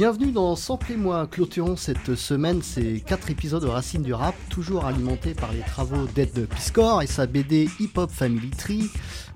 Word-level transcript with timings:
Bienvenue 0.00 0.32
dans 0.32 0.56
Samplez-moi. 0.56 1.26
Clôturons 1.26 1.76
cette 1.76 2.14
semaine 2.14 2.62
ces 2.62 3.00
4 3.00 3.30
épisodes 3.32 3.62
de 3.62 3.68
Racine 3.68 4.02
du 4.02 4.14
Rap, 4.14 4.34
toujours 4.48 4.86
alimentés 4.86 5.34
par 5.34 5.52
les 5.52 5.60
travaux 5.60 6.06
d'Ed 6.14 6.48
Piscor 6.48 7.02
et 7.02 7.06
sa 7.06 7.26
BD 7.26 7.68
Hip 7.78 7.90
Hop 7.96 8.10
Family 8.10 8.48
Tree. 8.48 8.88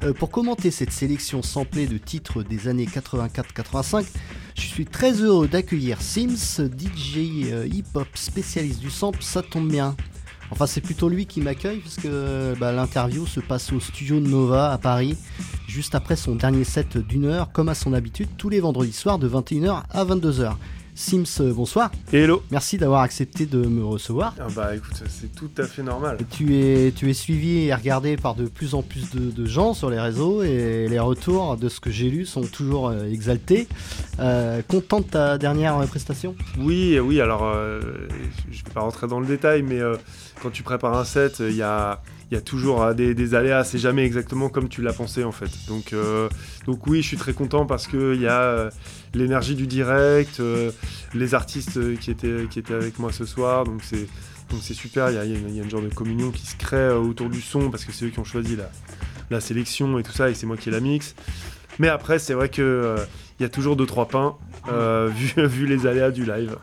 Euh, 0.04 0.14
pour 0.14 0.30
commenter 0.30 0.70
cette 0.70 0.90
sélection 0.90 1.42
samplée 1.42 1.86
de 1.86 1.98
titres 1.98 2.42
des 2.42 2.66
années 2.66 2.86
84-85, 2.86 4.06
je 4.54 4.62
suis 4.62 4.86
très 4.86 5.12
heureux 5.20 5.48
d'accueillir 5.48 6.00
Sims, 6.00 6.64
DJ 6.64 7.50
euh, 7.52 7.66
hip-hop 7.70 8.08
spécialiste 8.14 8.80
du 8.80 8.88
sample, 8.88 9.22
ça 9.22 9.42
tombe 9.42 9.68
bien. 9.68 9.94
Enfin, 10.50 10.66
c'est 10.66 10.80
plutôt 10.80 11.08
lui 11.08 11.26
qui 11.26 11.40
m'accueille 11.40 11.78
puisque 11.78 12.08
bah, 12.58 12.72
l'interview 12.72 13.26
se 13.26 13.40
passe 13.40 13.72
au 13.72 13.80
studio 13.80 14.20
de 14.20 14.28
Nova 14.28 14.72
à 14.72 14.78
Paris, 14.78 15.16
juste 15.66 15.94
après 15.94 16.16
son 16.16 16.36
dernier 16.36 16.64
set 16.64 16.96
d'une 16.98 17.24
heure, 17.24 17.50
comme 17.52 17.68
à 17.68 17.74
son 17.74 17.92
habitude, 17.92 18.28
tous 18.36 18.48
les 18.48 18.60
vendredis 18.60 18.92
soirs 18.92 19.18
de 19.18 19.28
21h 19.28 19.82
à 19.90 20.04
22h. 20.04 20.54
Sims, 20.96 21.40
euh, 21.40 21.52
bonsoir. 21.52 21.90
Hello. 22.12 22.44
Merci 22.52 22.78
d'avoir 22.78 23.00
accepté 23.00 23.46
de 23.46 23.58
me 23.58 23.84
recevoir. 23.84 24.32
Ah 24.38 24.46
bah 24.54 24.76
écoute, 24.76 25.02
c'est 25.08 25.34
tout 25.34 25.50
à 25.58 25.64
fait 25.64 25.82
normal. 25.82 26.18
Tu 26.30 26.56
es, 26.56 26.92
tu 26.92 27.10
es 27.10 27.14
suivi 27.14 27.66
et 27.66 27.74
regardé 27.74 28.16
par 28.16 28.36
de 28.36 28.46
plus 28.46 28.74
en 28.74 28.82
plus 28.82 29.10
de, 29.10 29.44
gens 29.44 29.74
sur 29.74 29.90
les 29.90 29.98
réseaux 29.98 30.44
et 30.44 30.86
les 30.88 30.98
retours 31.00 31.56
de 31.56 31.68
ce 31.68 31.80
que 31.80 31.90
j'ai 31.90 32.08
lu 32.08 32.24
sont 32.24 32.42
toujours 32.42 32.90
euh, 32.90 33.10
exaltés. 33.10 33.66
Euh, 34.20 34.62
content 34.68 35.00
de 35.00 35.06
ta 35.06 35.36
dernière 35.36 35.76
prestation? 35.88 36.36
Oui, 36.58 36.98
oui, 37.00 37.20
alors 37.20 37.52
je 38.50 38.64
vais 38.64 38.70
pas 38.72 38.80
rentrer 38.80 39.08
dans 39.08 39.18
le 39.18 39.26
détail, 39.26 39.62
mais 39.62 39.80
quand 40.40 40.50
tu 40.50 40.62
prépares 40.62 40.96
un 40.96 41.04
set, 41.04 41.40
il 41.40 41.56
y 41.56 41.62
a 41.62 42.00
il 42.30 42.34
y 42.34 42.36
a 42.36 42.40
toujours 42.40 42.94
des, 42.94 43.34
aléas, 43.34 43.64
c'est 43.64 43.78
jamais 43.78 44.04
exactement 44.04 44.48
comme 44.48 44.68
tu 44.68 44.82
l'as 44.82 44.92
pensé 44.92 45.24
en 45.24 45.32
fait. 45.32 45.50
Donc, 45.68 45.92
euh, 45.92 46.28
donc 46.66 46.86
oui, 46.86 47.02
je 47.02 47.08
suis 47.08 47.16
très 47.16 47.32
content 47.32 47.66
parce 47.66 47.86
qu'il 47.86 48.20
y 48.20 48.26
a 48.26 48.40
euh, 48.40 48.70
l'énergie 49.14 49.54
du 49.54 49.66
direct, 49.66 50.40
euh, 50.40 50.70
les 51.14 51.34
artistes 51.34 51.98
qui 51.98 52.10
étaient, 52.10 52.46
qui 52.50 52.58
étaient 52.58 52.74
avec 52.74 52.98
moi 52.98 53.12
ce 53.12 53.24
soir, 53.24 53.64
donc 53.64 53.80
c'est 53.82 54.08
donc 54.50 54.60
c'est 54.62 54.74
super, 54.74 55.10
il 55.10 55.16
y, 55.16 55.18
a, 55.18 55.24
une 55.24 55.70
genre 55.70 55.80
de 55.80 55.88
communion 55.88 56.30
qui 56.30 56.46
se 56.46 56.54
crée 56.56 56.90
autour 56.90 57.30
du 57.30 57.40
son 57.40 57.70
parce 57.70 57.86
que 57.86 57.92
c'est 57.92 58.04
eux 58.04 58.10
qui 58.10 58.18
ont 58.18 58.24
choisi 58.24 58.56
la, 58.56 58.70
la 59.30 59.40
sélection 59.40 59.98
et 59.98 60.02
tout 60.02 60.12
ça 60.12 60.28
et 60.28 60.34
c'est 60.34 60.46
moi 60.46 60.58
qui 60.58 60.70
la 60.70 60.80
mix. 60.80 61.14
Mais 61.78 61.88
après 61.88 62.18
c'est 62.18 62.34
vrai 62.34 62.50
que 62.50 62.96
il 63.40 63.42
y 63.42 63.46
a 63.46 63.48
toujours 63.48 63.74
deux 63.74 63.86
trois 63.86 64.06
pains 64.06 64.36
vu, 65.08 65.46
vu 65.46 65.66
les 65.66 65.86
aléas 65.86 66.10
du 66.10 66.24
live. 66.26 66.58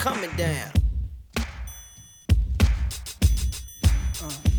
Coming 0.00 0.30
down. 0.34 0.72
Uh. 4.22 4.50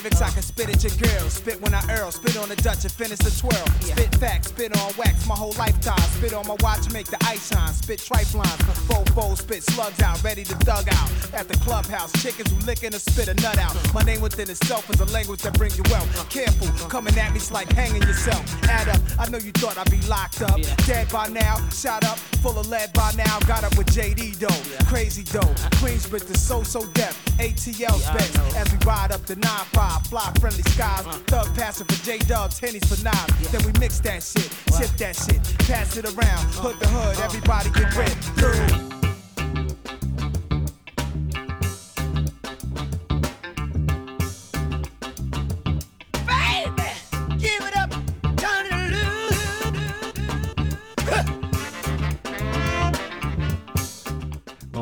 lyrics, 0.00 0.22
I 0.22 0.30
can 0.30 0.42
spit 0.42 0.68
at 0.68 0.82
your 0.82 0.96
girl. 0.96 1.28
Spit 1.28 1.60
when 1.60 1.74
I 1.74 1.82
earl, 1.98 2.10
spit 2.10 2.36
on 2.36 2.48
the 2.48 2.56
Dutch 2.56 2.84
and 2.84 2.92
finish 2.92 3.18
the 3.18 3.30
twirl. 3.30 3.66
Spit 3.80 4.14
facts, 4.16 4.48
spit 4.48 4.76
on 4.76 4.92
wax 4.96 5.26
my 5.26 5.34
whole 5.34 5.54
lifetime. 5.58 6.00
Spit 6.16 6.32
on 6.32 6.46
my 6.46 6.56
watch, 6.60 6.90
make 6.92 7.06
the 7.06 7.18
ice 7.26 7.48
shine. 7.48 7.72
Spit 7.72 7.98
tripe 7.98 8.32
lines, 8.34 8.60
fofo, 8.88 9.36
spit 9.36 9.62
slugs 9.62 10.00
out, 10.00 10.22
ready 10.22 10.44
to 10.44 10.54
thug 10.66 10.88
out. 10.88 11.10
At 11.34 11.48
the 11.48 11.56
clubhouse, 11.58 12.12
chickens 12.22 12.50
who 12.50 12.58
licking 12.66 12.94
a 12.94 12.98
spit 12.98 13.28
a 13.28 13.34
nut 13.34 13.58
out. 13.58 13.76
My 13.94 14.02
name 14.02 14.20
within 14.20 14.48
itself 14.50 14.88
is 14.90 15.00
a 15.00 15.06
language 15.06 15.42
that 15.42 15.54
brings 15.54 15.76
you 15.76 15.84
wealth. 15.90 16.28
Careful, 16.30 16.68
coming 16.88 17.16
at 17.18 17.32
me's 17.32 17.50
like 17.50 17.70
hanging 17.72 18.02
yourself. 18.02 18.44
Add 18.68 18.88
up, 18.88 19.00
I 19.18 19.28
know 19.28 19.38
you 19.38 19.52
thought 19.52 19.78
I'd 19.78 19.90
be 19.90 20.00
locked 20.08 20.42
up. 20.42 20.60
Dead 20.86 21.08
by 21.10 21.28
now, 21.28 21.56
shot 21.70 22.04
up, 22.04 22.18
full 22.40 22.58
of 22.58 22.68
lead 22.68 22.92
by 22.92 23.12
now. 23.16 23.38
Got 23.40 23.64
up 23.64 23.76
with 23.76 23.86
JD 23.88 24.36
though, 24.38 24.84
crazy 24.86 25.22
though. 25.22 25.52
Queensbridge 25.80 26.26
the 26.26 26.36
so 26.36 26.62
so 26.62 26.84
deaf. 26.92 27.14
ATL 27.38 27.98
specs 27.98 28.56
as 28.56 28.70
we 28.72 28.78
ride 28.84 29.12
up 29.12 29.24
the 29.26 29.36
9-5 29.36 30.06
fly 30.06 30.32
friendly 30.40 30.62
skies. 30.62 31.04
Thug 31.26 31.54
passing 31.54 31.86
for 31.86 32.04
J 32.04 32.18
Dubs, 32.18 32.58
Henny's 32.58 32.84
for 32.84 33.02
knives. 33.04 33.50
Then 33.50 33.64
we 33.64 33.72
mix 33.78 34.00
that 34.00 34.22
shit, 34.22 34.50
tip 34.76 34.90
that 34.98 35.16
shit, 35.16 35.42
pass 35.66 35.96
it 35.96 36.04
around, 36.04 36.44
hood 36.54 36.78
the 36.80 36.88
hood, 36.88 37.18
everybody 37.20 37.70
get 37.70 37.94
ripped 37.96 38.24
through. 38.38 38.99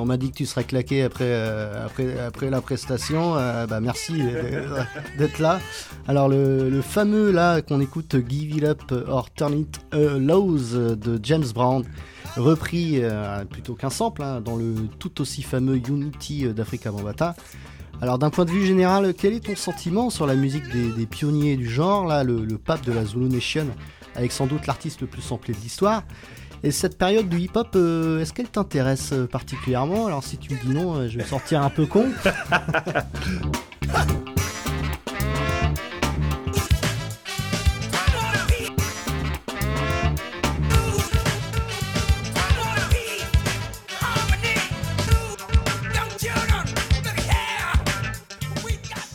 M'a 0.08 0.16
dit 0.16 0.30
que 0.30 0.36
tu 0.36 0.46
serais 0.46 0.64
claqué 0.64 1.02
après, 1.02 1.26
euh, 1.28 1.86
après, 1.86 2.18
après 2.18 2.50
la 2.50 2.60
prestation. 2.60 3.36
Euh, 3.36 3.66
bah, 3.66 3.80
merci 3.80 4.14
d'être 5.18 5.38
là. 5.38 5.60
Alors 6.08 6.28
le, 6.28 6.80
fameux 6.82 7.30
là 7.30 7.60
qu'on 7.60 7.80
écoute 7.80 8.16
Give 8.28 8.56
It 8.56 8.64
Up 8.64 8.82
or 9.06 9.30
Turn 9.32 9.60
It 9.60 9.80
Lows 9.92 10.96
de 10.96 11.20
James 11.22 11.44
Brown, 11.54 11.84
repris 12.36 13.00
euh, 13.02 13.44
plutôt 13.44 13.74
qu'un 13.74 13.90
sample 13.90 14.22
hein, 14.22 14.40
dans 14.40 14.56
le 14.56 14.74
tout 14.98 15.20
aussi 15.20 15.42
fameux 15.42 15.76
Unity 15.76 16.48
d'Africa 16.54 16.90
Bambata. 16.90 17.36
Alors 18.00 18.18
d'un 18.18 18.30
point 18.30 18.44
de 18.44 18.50
vue 18.50 18.64
général, 18.64 19.12
quel 19.12 19.34
est 19.34 19.44
ton 19.44 19.56
sentiment 19.56 20.08
sur 20.08 20.26
la 20.26 20.34
musique 20.34 20.64
des, 20.70 21.06
pionniers 21.06 21.56
du 21.56 21.68
genre, 21.68 22.06
là, 22.06 22.24
le, 22.24 22.44
le, 22.44 22.56
pape 22.56 22.84
de 22.84 22.92
la 22.92 23.04
Zulu 23.04 23.28
Nation, 23.28 23.66
avec 24.14 24.32
sans 24.32 24.46
doute 24.46 24.66
l'artiste 24.66 25.00
le 25.00 25.08
plus 25.08 25.22
samplé 25.22 25.52
de 25.52 25.58
l'histoire? 25.58 26.04
Et 26.62 26.70
cette 26.70 26.98
période 26.98 27.28
du 27.28 27.38
hip-hop, 27.38 27.68
euh, 27.76 28.20
est-ce 28.20 28.32
qu'elle 28.32 28.48
t'intéresse 28.48 29.12
euh, 29.12 29.26
particulièrement? 29.26 30.06
Alors 30.06 30.24
si 30.24 30.38
tu 30.38 30.52
me 30.52 30.60
dis 30.60 30.70
non, 30.70 30.96
euh, 30.96 31.08
je 31.08 31.18
vais 31.18 31.24
sortir 31.24 31.62
un 31.62 31.70
peu 31.70 31.86
con. 31.86 32.06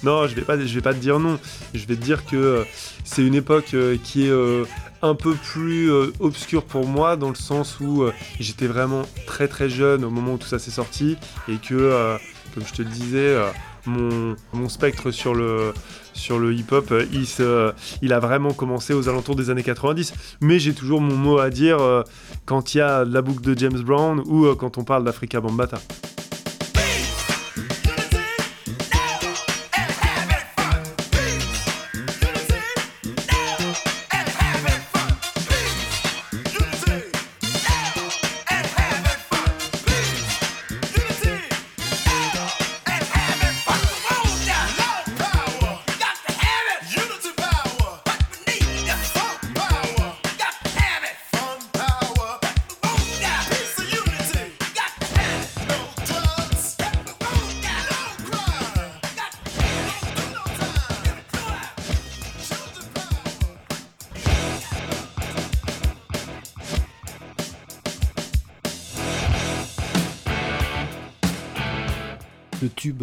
Non, 0.04 0.28
je 0.28 0.36
vais 0.36 0.42
pas, 0.42 0.60
je 0.60 0.76
vais 0.76 0.82
pas 0.82 0.94
te 0.94 1.00
dire 1.00 1.18
non. 1.18 1.40
Je 1.74 1.86
vais 1.86 1.96
te 1.96 2.02
dire 2.02 2.26
que 2.26 2.66
c'est 3.06 3.26
une 3.26 3.36
époque 3.36 3.74
qui 4.04 4.28
est 4.28 4.34
un 5.04 5.16
peu 5.16 5.36
plus 5.36 5.92
euh, 5.92 6.14
obscur 6.22 6.64
pour 6.64 6.88
moi 6.88 7.18
dans 7.18 7.28
le 7.28 7.36
sens 7.36 7.80
où 7.82 8.04
euh, 8.04 8.14
j'étais 8.40 8.68
vraiment 8.68 9.04
très 9.28 9.50
très 9.50 9.70
jeune 9.70 10.06
au 10.06 10.10
moment 10.10 10.34
où 10.34 10.38
tout 10.38 10.48
ça 10.48 10.60
s'est 10.60 10.72
sorti 10.72 11.18
et 11.50 11.58
que, 11.58 11.76
euh, 11.76 12.18
comme 12.54 12.66
je 12.66 12.74
te 12.74 12.82
le 12.82 12.88
disais, 12.88 13.38
mon, 13.86 14.70
spectre 14.70 15.12
sur 15.12 15.36
le, 15.36 15.74
sur 16.14 16.40
le 16.40 16.54
hip-hop, 16.54 16.94
il, 17.12 17.28
il, 18.02 18.14
a 18.14 18.20
vraiment 18.20 18.54
commencé 18.54 18.94
aux 18.94 19.10
alentours 19.10 19.36
des 19.36 19.50
années 19.50 19.64
90. 19.64 20.14
Mais 20.40 20.58
j'ai 20.58 20.74
toujours 20.74 21.02
mon 21.02 21.18
mot 21.18 21.40
à 21.40 21.50
dire 21.50 21.80
quand 22.46 22.74
il 22.74 22.78
y 22.78 22.82
a 22.82 23.04
la 23.04 23.22
boucle 23.22 23.42
de 23.42 23.58
James 23.58 23.82
Brown 23.82 24.22
ou 24.26 24.56
quand 24.56 24.78
on 24.78 24.86
parle 24.86 25.04
d'Africa 25.04 25.42
Bambata. 25.42 25.80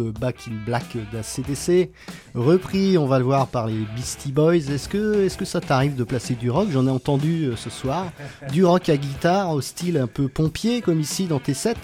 Back 0.09 0.37
in 0.47 0.55
Black 0.65 0.97
d'ACDC, 1.11 1.91
repris, 2.33 2.97
on 2.97 3.05
va 3.05 3.19
le 3.19 3.25
voir, 3.25 3.47
par 3.47 3.67
les 3.67 3.85
Beastie 3.95 4.31
Boys. 4.31 4.55
Est-ce 4.55 4.89
que, 4.89 5.25
est 5.25 5.37
que 5.37 5.45
ça 5.45 5.61
t'arrive 5.61 5.95
de 5.95 6.03
placer 6.03 6.33
du 6.33 6.49
rock? 6.49 6.69
J'en 6.71 6.87
ai 6.87 6.89
entendu 6.89 7.45
euh, 7.45 7.55
ce 7.55 7.69
soir. 7.69 8.07
Du 8.51 8.65
rock 8.65 8.89
à 8.89 8.97
guitare, 8.97 9.51
au 9.51 9.61
style 9.61 9.97
un 9.97 10.07
peu 10.07 10.27
pompier, 10.27 10.81
comme 10.81 10.99
ici 10.99 11.27
dans 11.27 11.39
tes 11.39 11.53
sets. 11.53 11.75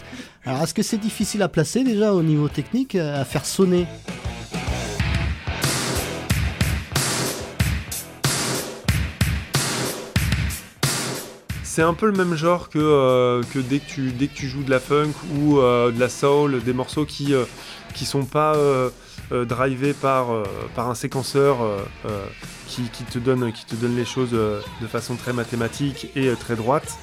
Alors, 0.46 0.64
est-ce 0.64 0.74
que 0.74 0.84
c'est 0.84 0.98
difficile 0.98 1.42
à 1.42 1.50
placer 1.50 1.84
déjà 1.84 2.14
au 2.14 2.24
niveau 2.24 2.48
technique, 2.48 2.96
à 2.96 3.24
faire 3.25 3.46
sonner? 3.46 3.86
C'est 11.78 11.84
un 11.84 11.94
peu 11.94 12.08
le 12.08 12.14
même 12.14 12.34
genre 12.34 12.70
que, 12.70 12.80
euh, 12.80 13.44
que, 13.54 13.60
dès, 13.60 13.78
que 13.78 13.88
tu, 13.88 14.12
dès 14.12 14.26
que 14.26 14.34
tu 14.34 14.48
joues 14.48 14.64
de 14.64 14.72
la 14.72 14.80
funk 14.80 15.12
ou 15.36 15.60
euh, 15.60 15.92
de 15.92 16.00
la 16.00 16.10
soul, 16.10 16.64
des 16.64 16.74
morceaux 16.74 17.06
qui 17.06 17.36
euh, 17.36 17.46
qui 17.94 18.04
sont 18.06 18.26
pas 18.26 18.56
drivés 19.32 19.94
par, 19.94 20.28
par 20.76 20.88
un 20.88 20.94
séquenceur 20.94 21.58
qui, 22.68 22.84
qui, 22.84 23.04
te 23.06 23.18
donne, 23.18 23.52
qui 23.52 23.66
te 23.66 23.76
donne 23.76 23.96
les 23.96 24.06
choses 24.06 24.32
de 24.32 24.88
façon 24.88 25.16
très 25.16 25.34
mathématique 25.34 26.12
et 26.16 26.32
très 26.40 26.56
droite. 26.56 26.96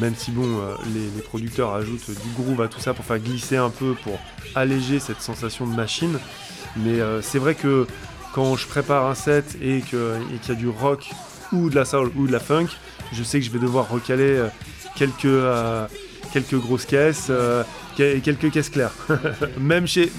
même 0.00 0.16
si 0.16 0.32
bon, 0.32 0.48
les, 0.92 1.22
producteurs 1.22 1.72
ajoutent 1.72 2.10
du 2.10 2.42
groove 2.42 2.62
à 2.62 2.68
tout 2.68 2.80
ça 2.80 2.94
pour 2.94 3.04
faire 3.04 3.20
glisser 3.20 3.56
un 3.56 3.70
peu, 3.70 3.94
pour 4.02 4.18
alléger 4.56 4.98
cette 4.98 5.22
sensation 5.22 5.68
de 5.68 5.74
machine. 5.76 6.18
Mais 6.78 6.98
c'est 7.20 7.38
vrai 7.38 7.54
que 7.54 7.86
quand 8.34 8.56
je 8.56 8.66
prépare 8.66 9.06
un 9.06 9.14
set 9.14 9.56
et 9.62 9.82
qu'il 9.82 9.98
y 10.48 10.50
a 10.50 10.54
du 10.54 10.68
rock 10.68 11.10
ou 11.52 11.70
de 11.70 11.76
la 11.76 11.84
soul 11.84 12.10
ou 12.16 12.26
de 12.26 12.32
la 12.32 12.40
funk, 12.40 12.70
je 13.12 13.22
sais 13.22 13.38
que 13.38 13.46
je 13.46 13.50
vais 13.50 13.58
devoir 13.58 13.88
recaler 13.88 14.36
euh, 14.36 14.48
quelques, 14.96 15.24
euh, 15.24 15.86
quelques 16.32 16.56
grosses 16.56 16.86
caisses 16.86 17.28
euh, 17.30 17.62
et 17.98 18.20
quelques 18.20 18.50
caisses 18.50 18.70
claires. 18.70 18.94
même 19.58 19.86
chez 19.86 20.10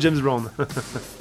James 0.00 0.18
Brown. 0.20 0.50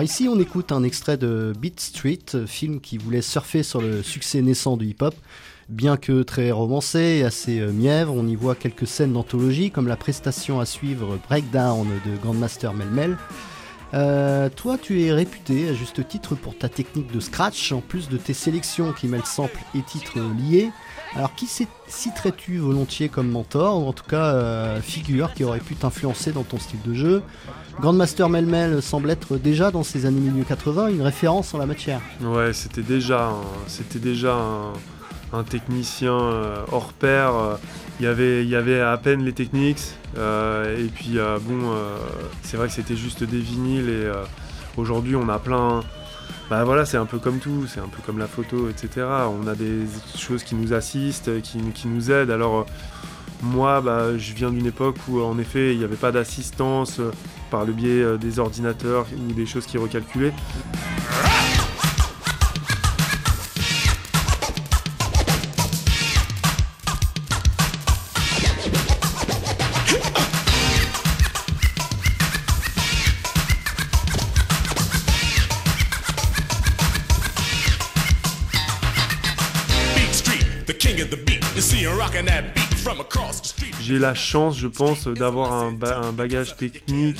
Alors 0.00 0.10
ici, 0.10 0.28
on 0.30 0.40
écoute 0.40 0.72
un 0.72 0.82
extrait 0.82 1.18
de 1.18 1.52
Beat 1.60 1.78
Street, 1.78 2.46
film 2.46 2.80
qui 2.80 2.96
voulait 2.96 3.20
surfer 3.20 3.62
sur 3.62 3.82
le 3.82 4.02
succès 4.02 4.40
naissant 4.40 4.78
du 4.78 4.86
hip-hop. 4.86 5.14
Bien 5.68 5.98
que 5.98 6.22
très 6.22 6.52
romancé 6.52 7.18
et 7.18 7.22
assez 7.22 7.60
euh, 7.60 7.70
mièvre, 7.70 8.14
on 8.16 8.26
y 8.26 8.34
voit 8.34 8.54
quelques 8.54 8.86
scènes 8.86 9.12
d'anthologie, 9.12 9.70
comme 9.70 9.88
la 9.88 9.98
prestation 9.98 10.58
à 10.58 10.64
suivre 10.64 11.18
Breakdown 11.28 11.86
de 12.06 12.16
Grandmaster 12.16 12.72
Melmel. 12.72 13.18
Euh, 13.92 14.48
toi, 14.48 14.78
tu 14.78 15.02
es 15.02 15.12
réputé 15.12 15.68
à 15.68 15.74
juste 15.74 16.08
titre 16.08 16.34
pour 16.34 16.56
ta 16.56 16.70
technique 16.70 17.12
de 17.12 17.20
scratch, 17.20 17.72
en 17.72 17.82
plus 17.82 18.08
de 18.08 18.16
tes 18.16 18.32
sélections 18.32 18.94
qui 18.94 19.06
mêlent 19.06 19.26
samples 19.26 19.60
et 19.74 19.82
titres 19.82 20.18
liés. 20.38 20.70
Alors, 21.14 21.34
qui 21.34 21.46
citerais-tu 21.88 22.56
volontiers 22.56 23.10
comme 23.10 23.28
mentor, 23.28 23.82
ou 23.82 23.86
en 23.86 23.92
tout 23.92 24.08
cas 24.08 24.32
euh, 24.34 24.80
figure 24.80 25.34
qui 25.34 25.44
aurait 25.44 25.60
pu 25.60 25.74
t'influencer 25.74 26.32
dans 26.32 26.44
ton 26.44 26.58
style 26.58 26.80
de 26.86 26.94
jeu? 26.94 27.22
Grandmaster 27.78 28.28
Melmel 28.28 28.82
semble 28.82 29.10
être 29.10 29.36
déjà 29.36 29.70
dans 29.70 29.82
ces 29.82 30.06
années 30.06 30.20
milieu 30.20 30.44
80 30.44 30.88
une 30.88 31.02
référence 31.02 31.54
en 31.54 31.58
la 31.58 31.66
matière. 31.66 32.00
Ouais, 32.22 32.52
c'était 32.52 32.82
déjà, 32.82 33.32
c'était 33.66 33.98
déjà 33.98 34.36
un, 35.32 35.44
technicien 35.44 36.18
euh, 36.18 36.64
hors 36.72 36.92
pair. 36.92 37.32
Il 38.00 38.04
y, 38.04 38.08
avait, 38.08 38.80
à 38.80 38.96
peine 38.96 39.24
les 39.24 39.32
techniques. 39.32 39.82
Euh, 40.18 40.78
et 40.78 40.88
puis, 40.88 41.18
bon, 41.42 41.74
c'est 42.42 42.56
vrai 42.56 42.68
que 42.68 42.74
c'était 42.74 42.96
juste 42.96 43.24
des 43.24 43.38
vinyles. 43.38 43.88
Et 43.88 44.10
aujourd'hui, 44.76 45.16
on 45.16 45.28
a 45.28 45.38
plein 45.38 45.82
bah 46.50 46.64
voilà, 46.64 46.84
c'est 46.84 46.96
un 46.96 47.06
peu 47.06 47.20
comme 47.20 47.38
tout, 47.38 47.68
c'est 47.68 47.78
un 47.78 47.86
peu 47.86 48.02
comme 48.04 48.18
la 48.18 48.26
photo, 48.26 48.68
etc. 48.68 49.06
On 49.06 49.46
a 49.46 49.54
des 49.54 49.86
choses 50.16 50.42
qui 50.42 50.56
nous 50.56 50.72
assistent, 50.72 51.40
qui, 51.42 51.60
qui 51.72 51.86
nous 51.86 52.10
aident. 52.10 52.32
Alors 52.32 52.66
moi, 53.42 53.80
bah, 53.80 54.16
je 54.16 54.34
viens 54.34 54.50
d'une 54.50 54.66
époque 54.66 54.96
où 55.08 55.20
en 55.20 55.38
effet 55.38 55.72
il 55.72 55.78
n'y 55.78 55.84
avait 55.84 55.96
pas 55.96 56.12
d'assistance 56.12 57.00
euh, 57.00 57.10
par 57.50 57.64
le 57.64 57.72
biais 57.72 58.02
euh, 58.02 58.16
des 58.16 58.38
ordinateurs 58.38 59.06
ou 59.16 59.32
des 59.32 59.46
choses 59.46 59.66
qui 59.66 59.78
recalculaient. 59.78 60.34
J'ai 83.82 83.98
la 83.98 84.14
chance, 84.14 84.58
je 84.58 84.66
pense, 84.66 85.06
d'avoir 85.06 85.52
un, 85.52 85.72
bagage 86.12 86.56
technique 86.56 87.18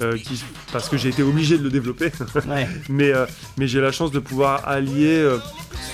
euh, 0.00 0.16
qui, 0.16 0.42
parce 0.72 0.88
que 0.88 0.96
j'ai 0.96 1.10
été 1.10 1.22
obligé 1.22 1.58
de 1.58 1.62
le 1.62 1.70
développer. 1.70 2.10
mais 2.88 3.12
euh, 3.12 3.26
mais 3.56 3.68
j'ai 3.68 3.80
la 3.80 3.92
chance 3.92 4.10
de 4.10 4.18
pouvoir 4.18 4.66
allier 4.68 5.18
euh, 5.18 5.38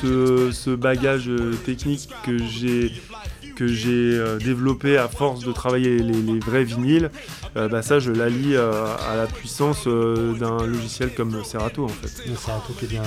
ce, 0.01 0.51
ce, 0.53 0.71
bagage 0.71 1.31
technique 1.65 2.09
que 2.25 2.39
j'ai 2.39 2.93
que 3.59 3.67
j'ai 3.67 3.91
euh, 4.15 4.39
développé 4.39 4.97
à 4.99 5.09
force 5.09 5.45
de 5.45 5.51
travailler 5.51 5.99
les, 5.99 6.39
vrais 6.39 6.63
vinyles, 6.63 7.11
euh, 7.57 7.67
bah 7.67 7.83
ça 7.83 7.99
je 7.99 8.13
l'allie 8.13 8.55
euh, 8.55 8.87
à 9.11 9.17
la 9.17 9.27
puissance 9.27 9.89
d'un 9.89 10.65
logiciel 10.65 11.13
comme 11.13 11.43
Serato 11.43 11.85
en 11.85 11.89
fait. 11.89 12.07
Serato 12.37 12.73
qui 12.79 12.85
est 12.85 12.89
bien, 12.89 13.03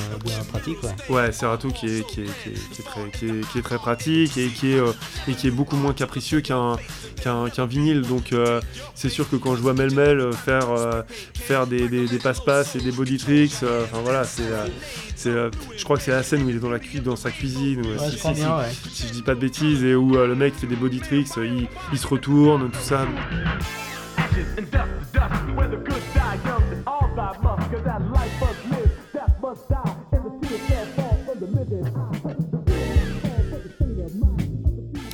pratique 0.52 0.78
ouais. 0.84 0.90
Ouais, 1.10 1.32
Serato 1.32 1.70
qui 1.70 1.86
est, 1.86 2.06
qui 2.06 2.22
est, 2.22 2.84
très, 2.84 3.10
qui 3.18 3.60
est, 3.60 3.62
très 3.62 3.78
pratique 3.78 4.38
et 4.38 4.48
qui 4.48 4.74
est, 4.74 4.82
et 5.30 5.34
qui 5.36 5.48
est 5.48 5.52
beaucoup 5.52 5.78
moins 5.78 5.94
capricieux 5.94 6.42
qu'un 6.42 6.76
qu'un 7.24 7.66
vinyle. 7.66 8.02
Donc 8.02 8.34
c'est 8.94 9.10
sûr 9.10 9.30
que 9.30 9.38
quand 9.38 9.56
je 9.56 9.62
vois 9.62 9.74
Melmel 9.74 10.34
faire, 10.34 10.68
faire 11.34 11.66
des, 11.66 11.88
des, 11.88 12.18
passe-passe 12.18 12.76
et 12.76 12.80
des 12.80 12.92
body 12.92 13.18
tricks, 13.18 13.64
enfin 13.84 14.02
voilà, 14.04 14.26
c'est 14.26 14.44
je 15.78 15.84
crois 15.84 15.98
que 15.98 16.04
c'est 16.04 16.12
la 16.12 16.24
scène 16.24 16.44
où 16.44 16.50
il 16.50 16.56
est 16.56 16.60
dans, 16.60 16.70
la 16.70 16.80
dans 17.04 17.16
sa 17.16 17.32
cuisine, 17.32 17.84
si, 18.10 18.18
si, 18.18 19.08
je 19.08 19.14
dis 19.14 19.22
pas 19.22 19.36
de 19.36 19.40
bêtises, 19.40 19.84
et 19.84 19.96
où 19.96 20.14
le 20.14 20.36
mec 20.42 20.56
fait 20.56 20.66
des 20.66 20.76
body 20.76 21.00
tricks, 21.00 21.28
il, 21.38 21.68
il 21.94 22.00
se 22.00 22.08
retourne, 22.08 22.72
tout 22.72 22.80
ça. 22.80 23.06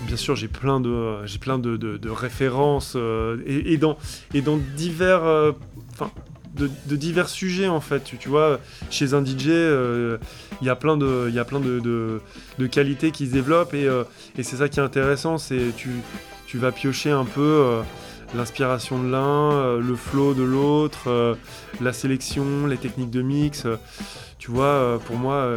Bien 0.05 0.15
sûr, 0.15 0.35
j'ai 0.37 0.47
plein 0.47 0.79
de, 0.79 1.25
j'ai 1.25 1.39
plein 1.39 1.59
de, 1.59 2.09
références 2.09 2.93
euh, 2.95 3.43
et, 3.45 3.73
et, 3.73 3.77
dans, 3.77 3.97
et 4.33 4.41
dans 4.41 4.55
divers, 4.77 5.25
euh, 5.25 5.51
de, 6.57 6.95
divers 6.95 7.29
sujets 7.29 7.67
en 7.67 7.81
fait. 7.81 8.03
Tu, 8.19 8.29
vois, 8.29 8.59
chez 8.89 9.13
un 9.13 9.23
DJ, 9.23 9.47
euh, 9.47 10.17
il 10.61 10.67
y 10.67 10.69
a 10.69 10.75
plein 10.75 10.97
de, 10.97 11.29
y 12.57 12.69
qualités 12.69 13.11
qui 13.11 13.27
se 13.27 13.31
développent 13.31 13.73
euh, 13.73 14.03
et, 14.37 14.43
c'est 14.43 14.57
ça 14.57 14.69
qui 14.69 14.79
est 14.79 14.83
intéressant, 14.83 15.37
c'est 15.37 15.75
tu, 15.75 15.89
tu 16.47 16.57
vas 16.57 16.71
piocher 16.71 17.11
un 17.11 17.25
peu 17.25 17.41
euh, 17.41 17.81
l'inspiration 18.35 19.01
de 19.01 19.09
l'un, 19.09 19.77
le 19.77 19.95
flow 19.95 20.33
de 20.33 20.43
l'autre, 20.43 21.37
la 21.81 21.93
sélection, 21.93 22.67
les 22.67 22.77
techniques 22.77 23.09
de 23.09 23.21
mix. 23.21 23.65
tu 24.37 24.51
vois, 24.51 24.99
pour 25.05 25.17
moi, 25.17 25.49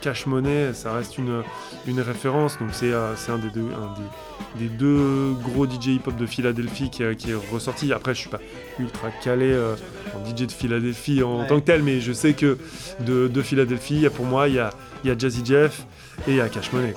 Cash 0.00 0.26
Money, 0.26 0.72
ça 0.74 0.92
reste 0.92 1.18
une, 1.18 1.42
une 1.86 2.00
référence. 2.00 2.58
Donc 2.58 2.70
c'est 2.72 2.92
un 2.92 3.38
des 3.38 3.50
deux, 3.50 3.60
un 3.66 3.94
des, 3.98 4.08
des 4.56 4.68
deux 4.68 5.34
gros 5.42 5.66
DJ 5.66 5.88
hip-hop 5.88 6.16
de 6.16 6.26
Philadelphie 6.26 6.90
qui, 6.90 7.02
est 7.02 7.34
ressorti. 7.52 7.92
Après, 7.92 8.14
je 8.14 8.20
suis 8.20 8.30
pas 8.30 8.40
ultra 8.78 9.10
calé 9.22 9.50
euh, 9.52 9.74
en 10.14 10.28
DJ 10.28 10.46
de 10.46 10.52
Philadelphie 10.52 11.22
en, 11.22 11.44
tant 11.44 11.60
que 11.60 11.66
tel, 11.66 11.82
mais 11.82 12.00
je 12.00 12.12
sais 12.12 12.34
que 12.34 12.58
de, 13.00 13.28
de 13.28 13.42
Philadelphie, 13.42 14.06
pour 14.14 14.26
moi, 14.26 14.48
il 14.48 14.54
y 14.54 14.58
a, 14.58 14.70
y 15.04 15.10
a 15.10 15.16
Jazzy 15.16 15.44
Jeff 15.44 15.86
et 16.26 16.32
il 16.32 16.36
y 16.36 16.40
a 16.40 16.48
Cash 16.48 16.72
Money. 16.72 16.94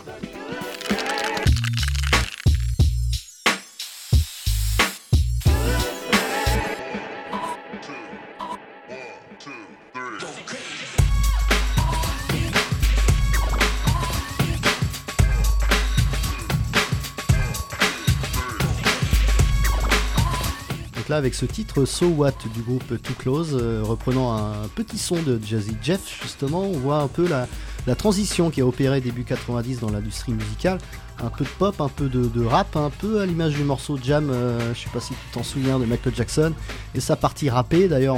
Avec 21.16 21.34
ce 21.34 21.46
titre 21.46 21.86
So 21.86 22.08
What 22.08 22.34
du 22.54 22.62
groupe 22.62 23.02
Too 23.02 23.14
Close, 23.18 23.58
euh, 23.58 23.82
reprenant 23.82 24.36
un 24.36 24.68
petit 24.76 24.98
son 24.98 25.16
de 25.22 25.40
Jazzy 25.42 25.78
Jeff, 25.82 26.20
justement, 26.22 26.64
on 26.64 26.78
voit 26.78 26.98
un 26.98 27.08
peu 27.08 27.26
la, 27.26 27.48
la 27.88 27.96
transition 27.96 28.50
qui 28.50 28.62
a 28.62 28.66
opéré 28.66 29.02
début 29.02 29.24
90 29.24 29.80
dans 29.80 29.90
l'industrie 29.90 30.34
musicale. 30.34 30.80
Un 31.24 31.30
peu 31.30 31.46
de 31.46 31.50
pop, 31.50 31.80
un 31.80 31.88
peu 31.88 32.10
de, 32.10 32.46
rap, 32.46 32.76
un 32.76 32.90
peu 32.90 33.22
à 33.22 33.26
l'image 33.26 33.54
du 33.54 33.64
morceau 33.64 33.98
Jam, 34.02 34.30
euh, 34.30 34.74
je 34.74 34.82
sais 34.82 34.90
pas 34.90 35.00
si 35.00 35.14
tu 35.14 35.20
t'en 35.32 35.44
souviens, 35.44 35.80
de 35.80 35.86
Michael 35.86 36.14
Jackson, 36.14 36.52
et 36.94 37.00
sa 37.00 37.16
partie 37.16 37.50
rappée. 37.50 37.88
D'ailleurs, 37.88 38.18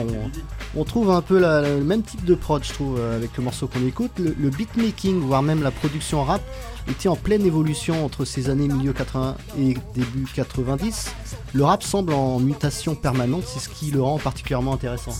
on, 0.75 0.83
trouve 0.83 1.11
un 1.11 1.21
peu 1.21 1.39
le 1.39 1.83
même 1.83 2.01
type 2.01 2.25
de 2.25 2.33
prod, 2.33 2.63
je 2.63 2.73
trouve, 2.73 2.97
euh, 2.99 3.15
avec 3.15 3.37
le 3.37 3.43
morceau 3.43 3.67
qu'on 3.67 3.85
écoute. 3.85 4.11
Le, 4.17 4.35
le 4.39 4.49
beatmaking, 4.49 5.19
voire 5.19 5.43
même 5.43 5.61
la 5.61 5.69
production 5.69 6.23
rap, 6.23 6.41
était 6.89 7.07
en 7.07 7.15
pleine 7.15 7.45
évolution 7.45 8.03
entre 8.03 8.25
ces 8.25 8.49
années 8.49 8.67
milieu 8.67 8.93
80 8.93 9.37
et 9.59 9.75
début 9.93 10.25
90. 10.33 11.13
Le 11.53 11.63
rap 11.63 11.83
semble 11.83 12.13
en 12.13 12.39
mutation 12.39 12.95
permanente, 12.95 13.43
c'est 13.45 13.59
ce 13.59 13.69
qui 13.69 13.91
le 13.91 14.01
rend 14.01 14.17
particulièrement 14.17 14.73
intéressant. 14.73 15.11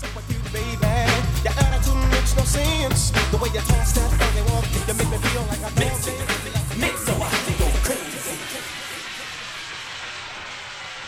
Baby. 2.36 2.36
Your 2.36 2.36
attitude 2.36 2.36
makes 2.36 2.36
no 2.36 2.44
sense. 2.44 3.12
The 3.32 3.38
way 3.38 3.50
you 3.54 3.62
talk, 3.62 3.86
step, 3.86 4.12
and 4.12 4.50
walk, 4.50 4.66
you 4.74 4.94
make 4.94 5.10
me 5.10 5.18
feel 5.18 5.44
like 5.44 5.64
I 5.64 5.72
mix 5.80 6.08
Mix 6.78 7.06
so 7.06 7.14
I 7.14 7.30
can 7.46 7.56
go 7.58 7.68
crazy. 7.84 8.38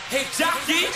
Hey, 0.09 0.25
jockey. 0.37 0.87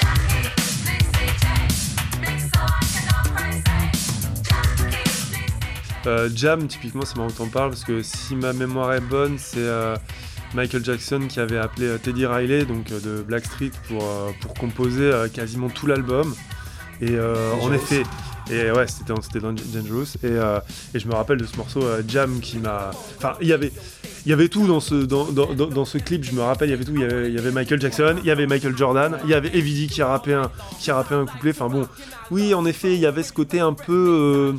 Euh, 6.05 6.29
Jam, 6.35 6.67
typiquement, 6.67 7.05
c'est 7.05 7.15
marrant 7.15 7.29
que 7.29 7.37
t'en 7.37 7.47
parles 7.47 7.69
parce 7.69 7.85
que 7.85 8.03
si 8.03 8.35
ma 8.35 8.51
mémoire 8.51 8.91
est 8.91 8.99
bonne, 8.99 9.37
c'est 9.39 9.59
euh, 9.59 9.95
Michael 10.53 10.83
Jackson 10.83 11.27
qui 11.29 11.39
avait 11.39 11.57
appelé 11.57 11.85
euh, 11.85 11.97
Teddy 11.97 12.25
Riley, 12.25 12.65
donc 12.65 12.91
euh, 12.91 12.99
de 12.99 13.21
Blackstreet, 13.23 13.71
pour, 13.87 14.03
euh, 14.03 14.31
pour 14.41 14.53
composer 14.53 15.03
euh, 15.03 15.29
quasiment 15.29 15.69
tout 15.69 15.87
l'album. 15.87 16.35
Et 16.99 17.11
euh, 17.11 17.53
en 17.61 17.71
effet, 17.71 18.03
et 18.51 18.71
ouais, 18.71 18.85
c'était 18.87 19.13
Dangerous. 19.39 20.15
Et, 20.23 20.25
euh, 20.25 20.59
et 20.93 20.99
je 20.99 21.07
me 21.07 21.13
rappelle 21.13 21.37
de 21.37 21.45
ce 21.45 21.55
morceau 21.57 21.83
euh, 21.83 22.01
Jam 22.07 22.39
qui 22.39 22.57
m'a. 22.57 22.91
Enfin, 23.17 23.33
il 23.41 23.47
y 23.47 23.53
avait. 23.53 23.71
Il 24.25 24.29
y 24.29 24.33
avait 24.33 24.47
tout 24.47 24.65
dans 24.67 24.79
ce, 24.79 24.95
dans, 24.95 25.25
dans, 25.25 25.53
dans- 25.53 25.83
ce 25.83 25.97
clip, 25.97 26.23
je 26.23 26.31
me 26.31 26.41
rappelle, 26.41 26.69
il 26.69 26.71
y 26.71 26.75
avait 26.75 26.85
tout. 26.85 26.93
Il 26.95 27.01
y 27.33 27.37
avait, 27.37 27.51
Michael 27.51 27.81
Jackson, 27.81 28.15
il 28.19 28.25
y 28.25 28.31
avait 28.31 28.47
Michael 28.47 28.77
Jordan, 28.77 29.17
il 29.25 29.29
y 29.29 29.33
avait 29.33 29.49
Evidy 29.53 29.87
qui 29.87 30.01
a 30.01 30.07
rappé 30.07 30.33
un, 30.33 30.49
qui 30.79 30.91
un 30.91 31.03
couplet. 31.03 31.51
Enfin 31.51 31.67
bon, 31.67 31.85
oui, 32.31 32.53
en 32.53 32.65
effet, 32.65 32.93
il 32.93 32.99
y 33.01 33.05
avait 33.05 33.23
ce 33.23 33.33
côté 33.33 33.59
un 33.59 33.73
peu 33.73 34.55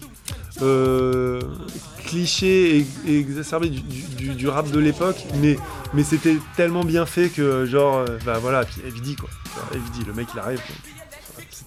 euh, 0.61 1.41
cliché 2.05 2.85
et, 3.07 3.19
exacerbé 3.19 3.71
du, 3.71 4.49
rap 4.49 4.71
de 4.71 4.79
l'époque, 4.81 5.25
mais, 5.41 5.57
mais 5.95 6.05
c'était 6.05 6.37
tellement 6.59 6.85
bien 6.85 7.07
fait 7.07 7.31
que, 7.31 7.65
genre, 7.65 8.05
bah 8.27 8.39
voilà, 8.43 8.67
puis 8.67 8.83
Evidy 8.87 9.17
quoi. 9.17 9.31
Genre, 9.57 9.69
Evidy, 9.83 10.05
le 10.07 10.13
mec 10.13 10.29
il 10.35 10.41
arrive. 10.41 10.61
quoi. 10.61 10.94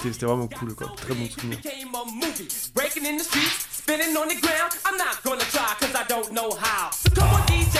C'était 0.01 0.25
vraiment 0.25 0.47
cool 0.47 0.75
quoi, 0.75 0.87
très 0.95 1.13
bon 1.13 1.27
souvenir. 1.29 1.57
I'm 4.85 4.97
not 4.97 5.21
gonna 5.23 5.43
try 5.45 5.75
cause 5.79 5.95
I 5.95 6.03
don't 6.07 6.31
know 6.33 6.51
how. 6.51 6.89
Come 7.15 7.29
on, 7.33 7.41
DJ, 7.47 7.77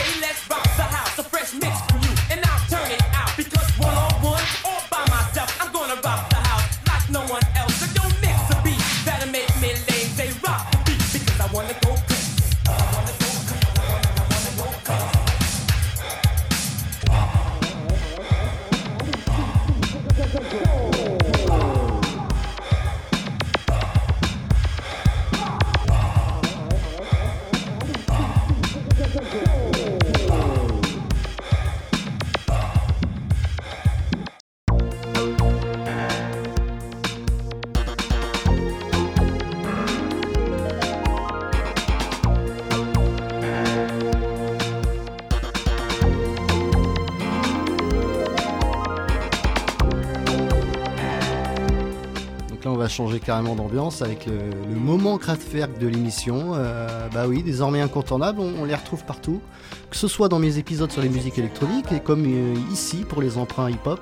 changer 52.97 53.19
carrément 53.19 53.53
d'ambiance 53.53 54.01
avec 54.01 54.25
le, 54.25 54.75
moment 54.75 55.19
Kraftwerk 55.19 55.77
de 55.77 55.87
l'émission. 55.87 56.53
Euh, 56.55 57.07
bah 57.13 57.27
oui, 57.27 57.43
désormais 57.43 57.79
incontournable, 57.79 58.39
on, 58.39 58.65
les 58.65 58.73
retrouve 58.73 59.03
partout, 59.05 59.39
que 59.91 59.97
ce 59.97 60.07
soit 60.07 60.29
dans 60.29 60.39
mes 60.39 60.57
épisodes 60.57 60.91
sur 60.91 61.03
les 61.03 61.09
musiques 61.09 61.37
électroniques 61.37 61.91
et 61.91 61.99
comme 61.99 62.25
euh, 62.25 62.55
ici 62.71 63.05
pour 63.07 63.21
les 63.21 63.37
emprunts 63.37 63.69
hip-hop. 63.69 63.99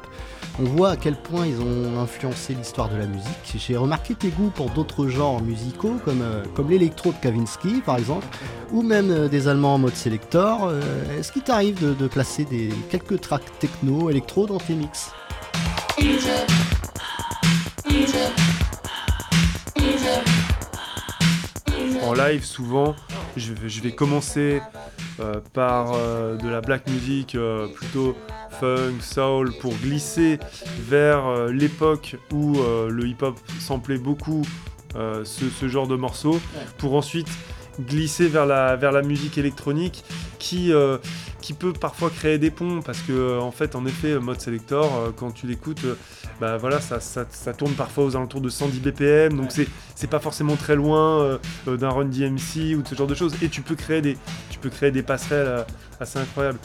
On 0.62 0.64
voit 0.64 0.92
à 0.92 0.96
quel 0.96 1.18
point 1.18 1.46
ils 1.46 1.60
ont 1.60 2.00
influencé 2.02 2.54
l'histoire 2.54 2.88
de 2.88 2.96
la 2.96 3.06
musique. 3.06 3.58
J'ai 3.58 3.75
remarqué 3.75 4.16
tes 4.16 4.30
goûts 4.30 4.52
pour 4.56 4.70
d'autres 4.70 5.10
genres 5.10 5.42
musicaux, 5.42 5.98
comme, 6.06 6.22
euh, 6.22 6.46
comme 6.56 6.70
l'électro 6.70 7.12
de 7.12 7.18
Kavinsky 7.18 7.82
par 7.86 7.98
exemple, 7.98 8.25
ou 8.72 8.82
même 8.82 9.28
des 9.28 9.50
Allemands 9.50 9.74
en 9.74 9.80
mode 9.80 9.96
Selector. 9.96 10.70
Euh, 10.70 11.20
Est-ce 11.20 11.34
qu'il 11.34 11.42
t'arrive 11.42 11.84
de, 11.84 11.94
de 11.94 12.08
placer 12.08 12.46
des, 12.46 12.70
quelques 12.90 13.20
tracks 13.20 13.60
techno, 13.60 14.10
électro 14.10 14.46
dans 14.46 14.60
tes 14.60 14.75
mix? 14.75 15.12
En 22.06 22.14
live, 22.14 22.44
souvent, 22.46 22.96
je 23.36 23.52
vais, 23.54 23.68
je 23.68 23.82
vais 23.82 23.92
commencer 23.92 24.62
euh, 25.20 25.42
par 25.54 25.94
euh, 25.94 26.36
de 26.36 26.48
la 26.48 26.62
black 26.62 26.88
music 26.88 27.34
euh, 27.34 27.68
plutôt 27.68 28.16
funk, 28.60 29.02
soul, 29.02 29.52
pour 29.60 29.74
glisser 29.74 30.38
vers 30.78 31.48
l'époque 31.48 32.16
où 32.32 32.58
le 32.88 33.08
hip-hop 33.08 33.38
samplait 33.60 33.98
beaucoup 33.98 34.44
ce, 34.94 35.50
ce 35.50 35.68
genre 35.68 35.88
de 35.88 35.96
morceaux, 35.96 36.40
pour 36.78 36.94
ensuite 36.94 37.28
glisser 37.82 38.28
vers 38.28 38.46
la, 38.46 38.76
vers 38.76 38.92
la 38.92 39.02
musique 39.02 39.38
électronique 39.38 40.06
qui, 40.40 40.72
qui 41.46 41.54
peut 41.54 41.74
parfois 41.74 42.10
créer 42.10 42.40
des 42.40 42.50
ponts 42.50 42.82
parce 42.84 43.02
que 43.02 43.12
euh, 43.12 43.40
en 43.40 43.52
fait 43.52 43.75
en 43.75 43.86
effet 43.86 44.18
mode 44.18 44.42
selector 44.42 44.96
euh, 44.96 45.12
quand 45.16 45.30
tu 45.30 45.46
l'écoutes 45.46 45.86
euh, 45.86 45.96
bah 46.42 46.58
voilà 46.58 46.82
ça, 46.82 47.00
ça, 47.00 47.28
ça 47.30 47.54
tourne 47.54 47.74
parfois 47.74 48.06
aux 48.06 48.16
alentours 48.16 48.42
de 48.42 48.50
110 48.50 48.80
BPM 48.80 49.38
donc 49.38 49.52
c'est 49.52 49.68
c'est 49.94 50.10
pas 50.10 50.20
forcément 50.20 50.56
très 50.56 50.75
loin 50.75 51.22
euh, 51.22 51.38
euh, 51.68 51.78
d'un 51.78 51.90
run 51.90 52.06
DMC 52.06 52.75
ou 52.75 52.82
de 52.82 52.88
ce 52.88 52.96
genre 52.96 53.06
de 53.06 53.14
choses 53.14 53.36
et 53.44 53.50
tu 53.50 53.62
peux 53.62 53.75
créer 53.75 54.02
des 54.02 54.18
tu 54.50 54.58
peux 54.58 54.72
créer 54.72 54.90
des 54.90 55.04
passerelles 55.04 55.46
euh, 55.48 55.64
assez 56.00 56.18
incroyables 56.18 56.58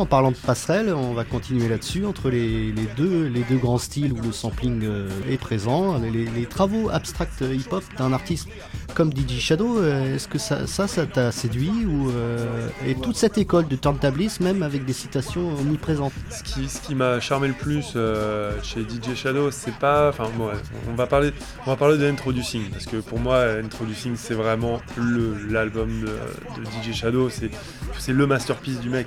en 0.00 0.06
parlant 0.06 0.30
de 0.30 0.36
passerelle, 0.36 0.94
on 0.94 1.12
va 1.12 1.24
continuer 1.24 1.68
là-dessus 1.68 2.06
entre 2.06 2.30
les, 2.30 2.72
deux, 2.96 3.26
les 3.26 3.42
deux 3.42 3.58
grands 3.58 3.78
styles 3.78 4.12
où 4.14 4.20
le 4.20 4.32
sampling 4.32 4.82
euh, 4.82 5.08
est 5.28 5.36
présent. 5.36 5.98
Les, 5.98 6.46
travaux 6.46 6.88
abstracts 6.88 7.42
hip-hop 7.42 7.84
d'un 7.98 8.12
artiste 8.12 8.48
comme 8.94 9.12
DJ 9.12 9.38
Shadow, 9.40 9.78
euh, 9.78 10.14
est-ce 10.14 10.28
que 10.28 10.38
ça, 10.38 10.66
ça, 10.66 10.86
t'a 11.06 11.32
séduit 11.32 11.84
ou 11.86 12.10
euh, 12.10 12.68
et 12.86 12.94
toute 12.94 13.16
cette 13.16 13.38
école 13.38 13.68
de 13.68 13.76
turntablisme, 13.76 14.44
même 14.44 14.62
avec 14.62 14.84
des 14.84 14.92
citations 14.92 15.54
omniprésentes 15.58 16.12
ce 16.30 16.42
qui, 16.42 16.68
ce 16.68 16.80
qui 16.80 16.94
m'a 16.94 17.20
charmé 17.20 17.48
le 17.48 17.54
plus 17.54 17.92
euh, 17.96 18.52
chez 18.62 18.80
DJ 18.80 19.14
Shadow, 19.14 19.50
c'est 19.50 19.74
pas. 19.74 20.08
Enfin, 20.08 20.28
bon, 20.36 20.46
ouais, 20.46 20.54
on 20.90 20.94
va 20.94 21.06
parler, 21.06 21.32
on 21.66 21.70
va 21.70 21.76
parler 21.76 21.98
de 21.98 22.06
Introducing 22.06 22.68
parce 22.70 22.86
que 22.86 22.96
pour 22.96 23.18
moi, 23.18 23.42
Introducing, 23.62 24.14
c'est 24.16 24.34
vraiment 24.34 24.80
le 24.96 25.36
l'album 25.50 25.88
de, 26.00 26.06
de 26.06 26.66
DJ 26.66 26.94
Shadow. 26.94 27.30
C'est, 27.30 27.50
c'est 27.98 28.12
le 28.12 28.26
masterpiece 28.26 28.80
du 28.80 28.90
mec. 28.90 29.06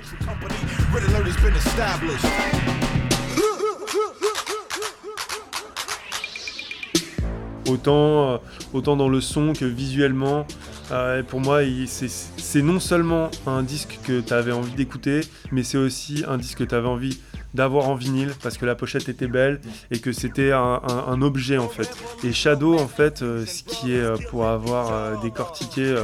Autant, 7.74 8.32
euh, 8.32 8.36
autant 8.72 8.96
dans 8.96 9.08
le 9.08 9.20
son 9.20 9.52
que 9.52 9.64
visuellement. 9.64 10.46
Euh, 10.92 11.22
pour 11.22 11.40
moi, 11.40 11.60
c'est- 11.86 12.62
non 12.62 12.80
seulement 12.80 13.30
un 13.46 13.62
disque 13.62 13.98
que 14.04 14.20
tu 14.20 14.32
avais 14.32 14.52
envie 14.52 14.72
d'écouter, 14.72 15.20
mais 15.50 15.62
c'est 15.62 15.78
aussi 15.78 16.24
un 16.28 16.38
disque 16.38 16.58
que 16.58 16.64
tu 16.64 16.74
avais 16.74 16.88
envie 16.88 17.18
d'avoir 17.52 17.88
en 17.88 17.94
vinyle 17.94 18.32
parce 18.42 18.58
que 18.58 18.66
la 18.66 18.74
pochette 18.74 19.08
était 19.08 19.28
belle 19.28 19.60
et 19.92 20.00
que 20.00 20.12
c'était 20.12 20.50
un, 20.52 21.22
objet 21.22 21.56
en 21.56 21.68
fait. 21.68 21.88
Et 22.24 22.32
Shadow 22.32 22.78
en 22.78 22.88
fait, 22.88 23.22
euh, 23.22 23.46
ce 23.46 23.62
qui 23.62 23.92
est 23.92 24.28
pour 24.28 24.46
avoir 24.46 25.20
décortiqué 25.20 25.94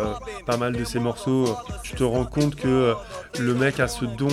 pas 0.47 0.57
mal 0.57 0.77
de 0.77 0.85
ces 0.85 1.01
morceaux, 1.01 1.57
tu 1.83 1.95
te 1.95 2.05
rends 2.05 2.25
compte 2.25 2.55
que 2.55 2.95
le 3.39 3.55
mec 3.55 3.81
a 3.81 3.89
ce 3.89 4.05
don 4.05 4.29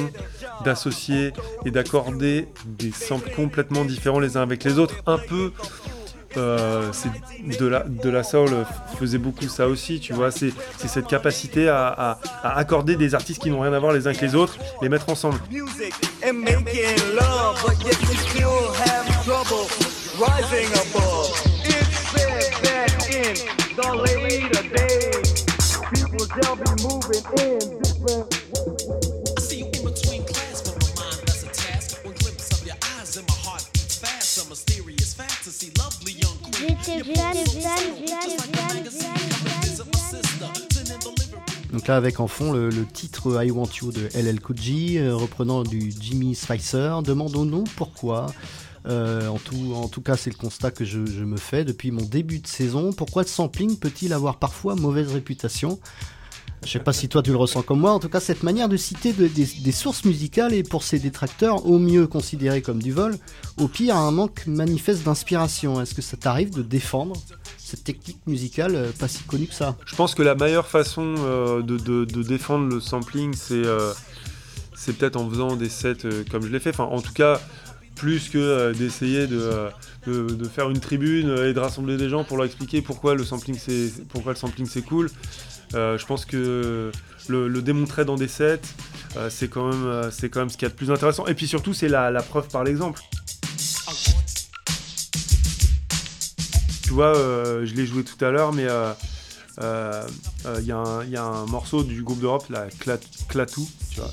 d'associer 0.64 1.34
et 1.66 1.72
d'accorder 1.72 2.48
des 2.66 2.92
samples 2.92 3.32
complètement 3.36 3.84
différents 3.84 4.20
les 4.20 4.38
uns 4.38 4.42
avec 4.42 4.64
les 4.64 4.80
autres. 4.80 4.96
Un 5.08 5.18
peu 5.18 5.52
euh, 6.36 6.92
de 7.60 7.66
la, 7.68 7.84
de 7.84 8.10
la 8.10 8.24
soul 8.24 8.50
faisait 9.00 9.18
beaucoup 9.18 9.48
ça 9.48 9.68
aussi, 9.68 10.00
tu 10.00 10.14
vois. 10.14 10.32
C'est 10.32 10.52
cette 10.88 11.08
capacité 11.08 11.70
à, 11.70 11.88
à- 11.88 12.20
à 12.44 12.58
accorder 12.58 12.96
des 12.96 13.16
artistes 13.16 13.42
qui 13.42 13.50
n'ont 13.50 13.62
rien 13.62 13.74
à 13.74 13.80
voir 13.80 13.94
les 13.94 14.08
uns 14.08 14.14
que 14.14 14.26
les 14.26 14.36
autres, 14.36 14.58
les 14.82 14.90
mettre 14.90 15.10
ensemble. 15.10 15.40
Donc 41.74 41.88
là, 41.88 41.96
avec 41.96 42.20
en 42.20 42.28
fond 42.28 42.54
le, 42.54 42.70
le 42.70 42.86
titre 42.86 43.44
I 43.44 43.52
Want 43.52 43.70
You 43.82 43.92
de 43.92 44.08
LL 44.16 44.40
Cool 44.40 44.58
J, 44.58 44.98
euh, 44.98 45.16
reprenant 45.16 45.64
du 45.64 45.92
Jimmy 46.00 46.34
Spicer. 46.34 47.02
Demandons-nous 47.04 47.66
pourquoi. 47.76 48.28
Euh, 48.88 49.28
en, 49.28 49.38
tout, 49.38 49.74
en 49.76 49.90
tout 49.90 50.02
cas, 50.02 50.16
c'est 50.16 50.30
le 50.30 50.38
constat 50.38 50.72
que 50.72 50.86
je, 50.86 51.06
je 51.06 51.24
me 51.24 51.38
fais 51.38 51.66
depuis 51.66 51.92
mon 51.92 52.04
début 52.04 52.40
de 52.40 52.48
saison. 52.48 52.94
Pourquoi 52.94 53.24
le 53.24 53.28
sampling 53.28 53.78
peut-il 53.78 54.14
avoir 54.14 54.40
parfois 54.40 54.76
mauvaise 54.76 55.12
réputation 55.12 55.80
Je 56.66 56.72
sais 56.72 56.80
pas 56.80 56.94
si 56.94 57.08
toi 57.08 57.22
tu 57.22 57.32
le 57.32 57.38
ressens 57.38 57.62
comme 57.62 57.80
moi. 57.80 57.92
En 57.92 58.00
tout 58.00 58.10
cas, 58.10 58.20
cette 58.20 58.44
manière 58.44 58.68
de 58.68 58.78
citer 58.78 59.14
de- 59.14 59.28
des, 59.28 59.72
sources 59.72 60.04
musicales 60.06 60.54
est 60.54 60.68
pour 60.68 60.84
ses 60.84 61.00
détracteurs 61.00 61.66
au 61.66 61.78
mieux 61.78 62.08
considérée 62.08 62.62
comme 62.62 62.82
du 62.82 62.92
vol, 62.92 63.16
au 63.58 63.68
pire 63.68 63.96
un 63.96 64.12
manque 64.12 64.46
manifeste 64.48 65.04
d'inspiration. 65.04 65.82
Est-ce 65.82 65.94
que 65.94 66.02
ça 66.02 66.18
t'arrive 66.18 66.50
de 66.54 66.62
défendre 66.62 67.16
cette 67.58 67.84
technique 67.84 68.20
musicale 68.26 68.76
euh, 68.76 68.92
pas 68.98 69.08
si 69.08 69.24
connue 69.24 69.48
que 69.48 69.54
ça? 69.54 69.78
Je 69.86 69.96
pense 69.96 70.16
que 70.16 70.24
la 70.24 70.36
meilleure 70.36 70.68
façon 70.68 71.16
euh, 71.20 71.62
de, 71.62 72.06
défendre 72.24 72.74
le 72.74 72.82
sampling, 72.82 73.34
c'est 73.34 73.54
euh, 73.54 73.94
c'est 74.76 74.98
peut-être 74.98 75.16
en 75.16 75.30
faisant 75.30 75.56
des 75.56 75.70
sets 75.70 75.98
comme 76.30 76.44
je 76.44 76.50
l'ai 76.50 76.60
fait. 76.60 76.72
Enfin, 76.72 76.86
en 76.86 77.02
tout 77.02 77.14
cas, 77.14 77.40
plus 77.96 78.30
que 78.30 78.74
d'essayer 78.74 79.28
de, 79.28 79.70
faire 80.54 80.70
une 80.70 80.80
tribune 80.80 81.30
et 81.46 81.54
de 81.54 81.60
rassembler 81.60 81.98
des 81.98 82.10
gens 82.10 82.24
pour 82.24 82.38
leur 82.38 82.46
expliquer 82.46 82.82
pourquoi 82.82 83.16
le 83.16 83.24
sampling 83.24 83.58
pourquoi 84.10 84.34
le 84.34 84.38
sampling 84.38 84.68
c'est 84.68 84.84
cool. 84.84 85.10
Euh, 85.74 85.98
je 85.98 86.06
pense 86.06 86.26
que 86.26 86.92
le, 87.28 87.62
démontrer 87.62 88.06
dans 88.06 88.16
des 88.16 88.28
sets, 88.28 88.62
euh, 89.18 89.30
c'est 89.30 89.50
quand 89.50 89.70
même 89.70 89.86
euh, 89.86 90.10
quand 90.32 90.40
même 90.40 90.50
ce 90.50 90.58
qu'il 90.58 90.68
y 90.68 90.68
a 90.68 90.70
de 90.70 90.76
plus 90.76 90.92
intéressant. 90.92 91.28
Et 91.28 91.34
puis 91.34 91.48
surtout, 91.48 91.74
c'est 91.74 91.90
la, 91.90 92.12
preuve 92.22 92.48
par 92.48 92.64
l'exemple. 92.64 93.02
Tu 96.84 96.94
vois, 96.94 97.14
je 97.14 97.74
l'ai 97.76 97.86
joué 97.86 98.04
tout 98.04 98.24
à 98.24 98.32
l'heure, 98.32 98.54
mais 98.54 98.64
il 98.64 100.66
y, 100.66 100.72
a 100.72 101.22
un- 101.22 101.46
morceau 101.48 101.84
du 101.84 102.02
groupe 102.02 102.22
d'Europe, 102.22 102.46
la 102.50 102.68
Cla- 102.70 102.98
Clatou, 103.28 103.68
tu 103.92 104.00
vois, 104.00 104.12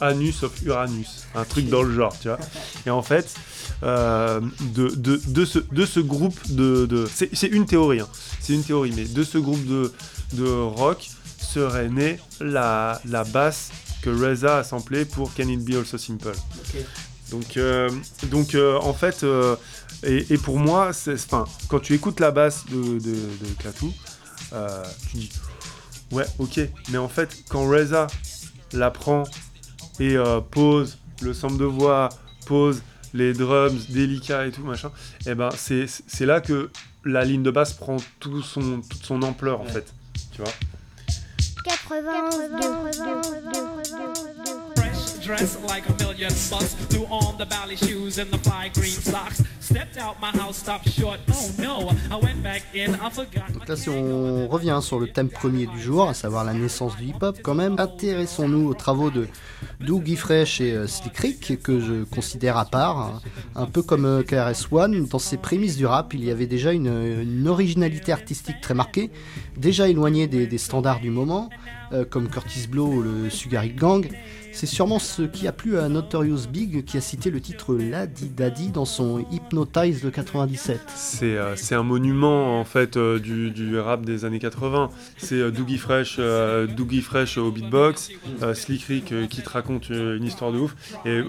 Anus 0.00 0.42
of 0.42 0.60
Uranus, 0.62 1.24
un 1.36 1.44
truc 1.44 1.68
dans 1.68 1.84
le 1.84 1.94
genre, 1.94 2.18
tu 2.18 2.28
vois. 2.28 2.40
Et 2.84 2.90
en 2.90 3.02
fait, 3.02 3.32
de, 3.82 5.44
ce, 5.44 5.60
de 5.60 5.86
ce 5.86 6.00
groupe 6.00 6.36
de... 6.50 7.06
c'est 7.14 7.46
une 7.46 7.66
théorie, 7.66 8.00
hein, 8.00 8.08
c'est 8.40 8.54
une 8.54 8.64
théorie, 8.64 8.92
mais 8.96 9.04
de 9.04 9.22
ce 9.22 9.38
groupe 9.38 9.64
de, 9.64 9.92
de 10.32 10.46
rock 10.48 11.08
serait 11.38 11.88
née 11.88 12.18
la, 12.40 13.00
la 13.04 13.24
basse 13.24 13.70
que 14.02 14.10
Reza 14.10 14.58
a 14.58 14.64
samplée 14.64 15.04
pour 15.04 15.32
Can 15.34 15.48
It 15.48 15.64
Be 15.64 15.74
Also 15.76 15.98
Simple. 15.98 16.32
Donc, 17.30 17.56
euh, 17.56 17.88
donc 18.24 18.54
euh, 18.54 18.78
en 18.78 18.92
fait, 18.92 19.22
euh, 19.24 19.56
et, 20.02 20.26
et 20.34 20.38
pour 20.38 20.58
moi, 20.58 20.92
c'est- 20.92 21.14
enfin, 21.14 21.44
quand 21.68 21.80
tu 21.80 21.94
écoutes 21.94 22.20
la 22.20 22.30
basse 22.30 22.64
de, 22.66 22.98
de, 22.98 23.14
de 23.14 23.54
Klaatu, 23.58 23.86
tu 25.10 25.16
dis 25.16 25.30
ouais, 26.12 26.26
ok, 26.38 26.60
mais 26.90 26.98
en 26.98 27.08
fait, 27.08 27.44
quand 27.48 27.66
Reza 27.68 28.06
la 28.72 28.90
prend 28.90 29.24
et 30.00 30.16
pose 30.50 30.98
le 31.22 31.32
sample 31.32 31.56
de 31.58 31.64
voix, 31.64 32.08
pose 32.46 32.82
les 33.14 33.32
drums 33.32 33.86
délicats 33.90 34.46
et 34.46 34.50
tout 34.52 34.64
machin, 34.64 34.90
et 35.26 35.34
ben 35.34 35.48
c'est 35.56 35.86
c'est 35.88 36.26
là 36.26 36.40
que 36.40 36.70
la 37.04 37.24
ligne 37.24 37.42
de 37.44 37.50
basse 37.50 37.72
prend 37.72 37.96
tout 38.20 38.42
son, 38.42 38.80
toute 38.80 39.04
son 39.04 39.22
ampleur 39.22 39.60
en 39.60 39.64
fait, 39.66 39.92
tu 40.34 40.42
vois. 40.42 40.52
91, 41.64 42.82
Fresh 42.82 42.98
dressed 45.24 45.58
like 45.66 45.88
a 45.88 45.94
million 46.02 46.30
bucks. 46.50 46.74
Threw 46.90 47.06
on 47.10 47.36
the 47.38 47.46
ballet 47.46 47.76
shoes 47.76 48.18
and 48.18 48.30
the 48.30 48.38
fly 48.38 48.70
green 48.74 48.92
socks. 48.92 49.42
Stepped 49.60 49.96
out 49.96 50.20
my 50.20 50.30
house, 50.38 50.58
stopped 50.58 50.88
short. 50.90 51.18
Oh 51.32 51.50
no, 51.58 51.90
I 52.10 52.16
went 52.22 52.42
back 52.42 52.62
in, 52.74 52.94
I 52.94 53.10
forgot. 53.10 53.50
Donc 53.52 53.66
là, 53.66 53.76
si 53.76 53.88
on 53.88 54.46
revient 54.48 54.78
sur 54.82 55.00
le 55.00 55.08
thème 55.08 55.30
premier 55.30 55.66
du 55.66 55.80
jour, 55.80 56.08
à 56.08 56.14
savoir 56.14 56.44
la 56.44 56.52
naissance 56.52 56.96
du 56.96 57.04
hip-hop, 57.06 57.38
quand 57.42 57.54
même, 57.54 57.76
intéressons-nous 57.78 58.68
aux 58.68 58.74
travaux 58.74 59.10
de 59.10 59.26
Dougie 59.80 60.16
Fresh 60.16 60.60
et 60.60 60.72
euh, 60.72 60.86
Slick 60.86 61.16
Rick, 61.16 61.62
que 61.62 61.80
je 61.80 62.04
considère 62.04 62.58
à 62.58 62.66
part, 62.66 62.98
hein. 62.98 63.20
un 63.54 63.66
peu 63.66 63.82
comme 63.82 64.04
euh, 64.04 64.22
KRS-One. 64.22 65.06
Dans 65.06 65.18
ses 65.18 65.38
prémices 65.38 65.78
du 65.78 65.86
rap, 65.86 66.12
il 66.12 66.24
y 66.24 66.30
avait 66.30 66.46
déjà 66.46 66.72
une, 66.72 67.22
une 67.22 67.48
originalité 67.48 68.12
artistique 68.12 68.60
très 68.60 68.74
marquée, 68.74 69.10
déjà 69.56 69.88
éloignée 69.88 70.26
des, 70.26 70.46
des 70.46 70.58
standards 70.58 71.00
du 71.00 71.10
moment, 71.10 71.48
euh, 71.92 72.04
comme 72.04 72.28
Curtis 72.28 72.66
Blow 72.66 72.86
ou 72.86 73.02
le 73.02 73.30
Sugar 73.30 73.64
Hill 73.64 73.76
Gang. 73.76 74.06
C'est 74.54 74.66
sûrement 74.66 74.98
ce 74.98 75.22
qui 75.22 75.48
a 75.48 75.52
plu 75.52 75.78
à 75.78 75.88
Notorious 75.88 76.46
Big, 76.48 76.84
qui 76.84 76.96
a 76.96 77.00
cité 77.00 77.30
le 77.30 77.40
titre 77.40 77.74
La 77.74 78.06
Di 78.06 78.28
Daddy 78.28 78.68
dans 78.68 78.84
son 78.84 79.24
Hypnotize 79.32 80.02
de 80.02 80.10
97. 80.10 80.80
C'est 80.94 81.36
euh, 81.36 81.56
c'est 81.56 81.74
un 81.74 81.82
monument 81.82 82.60
en 82.60 82.64
fait 82.64 82.96
euh, 82.96 83.18
du, 83.18 83.78
rap 83.78 84.04
des 84.04 84.24
années 84.24 84.38
80. 84.38 84.90
C'est 85.16 85.34
euh, 85.34 85.50
Doogie 85.50 85.78
Fresh, 85.78 86.20
Fresh 87.02 87.38
au 87.38 87.50
beatbox, 87.50 88.10
Slick 88.54 88.84
Rick 88.84 89.28
qui 89.28 89.42
te 89.42 89.50
raconte 89.50 89.90
une 89.90 90.24
histoire 90.24 90.52
de 90.52 90.58
ouf. 90.58 90.76
Et 91.04 91.22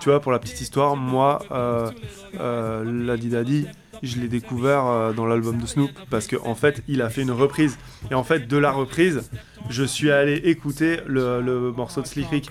tu 0.00 0.08
vois, 0.08 0.20
pour 0.20 0.32
la 0.32 0.38
petite 0.38 0.60
histoire, 0.60 0.96
moi, 0.96 1.42
euh, 1.50 1.90
euh, 2.38 3.06
la 3.06 3.16
Daddy, 3.16 3.66
je 4.02 4.18
l'ai 4.18 4.28
découvert 4.28 4.86
euh, 4.86 5.12
dans 5.12 5.26
l'album 5.26 5.58
de 5.58 5.66
Snoop 5.66 5.90
parce 6.10 6.26
qu'en 6.26 6.46
en 6.50 6.54
fait, 6.54 6.82
il 6.88 7.02
a 7.02 7.10
fait 7.10 7.22
une 7.22 7.30
reprise. 7.30 7.78
Et 8.10 8.14
en 8.14 8.24
fait, 8.24 8.46
de 8.48 8.56
la 8.56 8.70
reprise, 8.70 9.30
je 9.68 9.84
suis 9.84 10.10
allé 10.10 10.34
écouter 10.44 11.00
le, 11.06 11.40
le 11.40 11.72
morceau 11.72 12.02
de 12.02 12.06
Slick 12.06 12.28
Rick. 12.30 12.50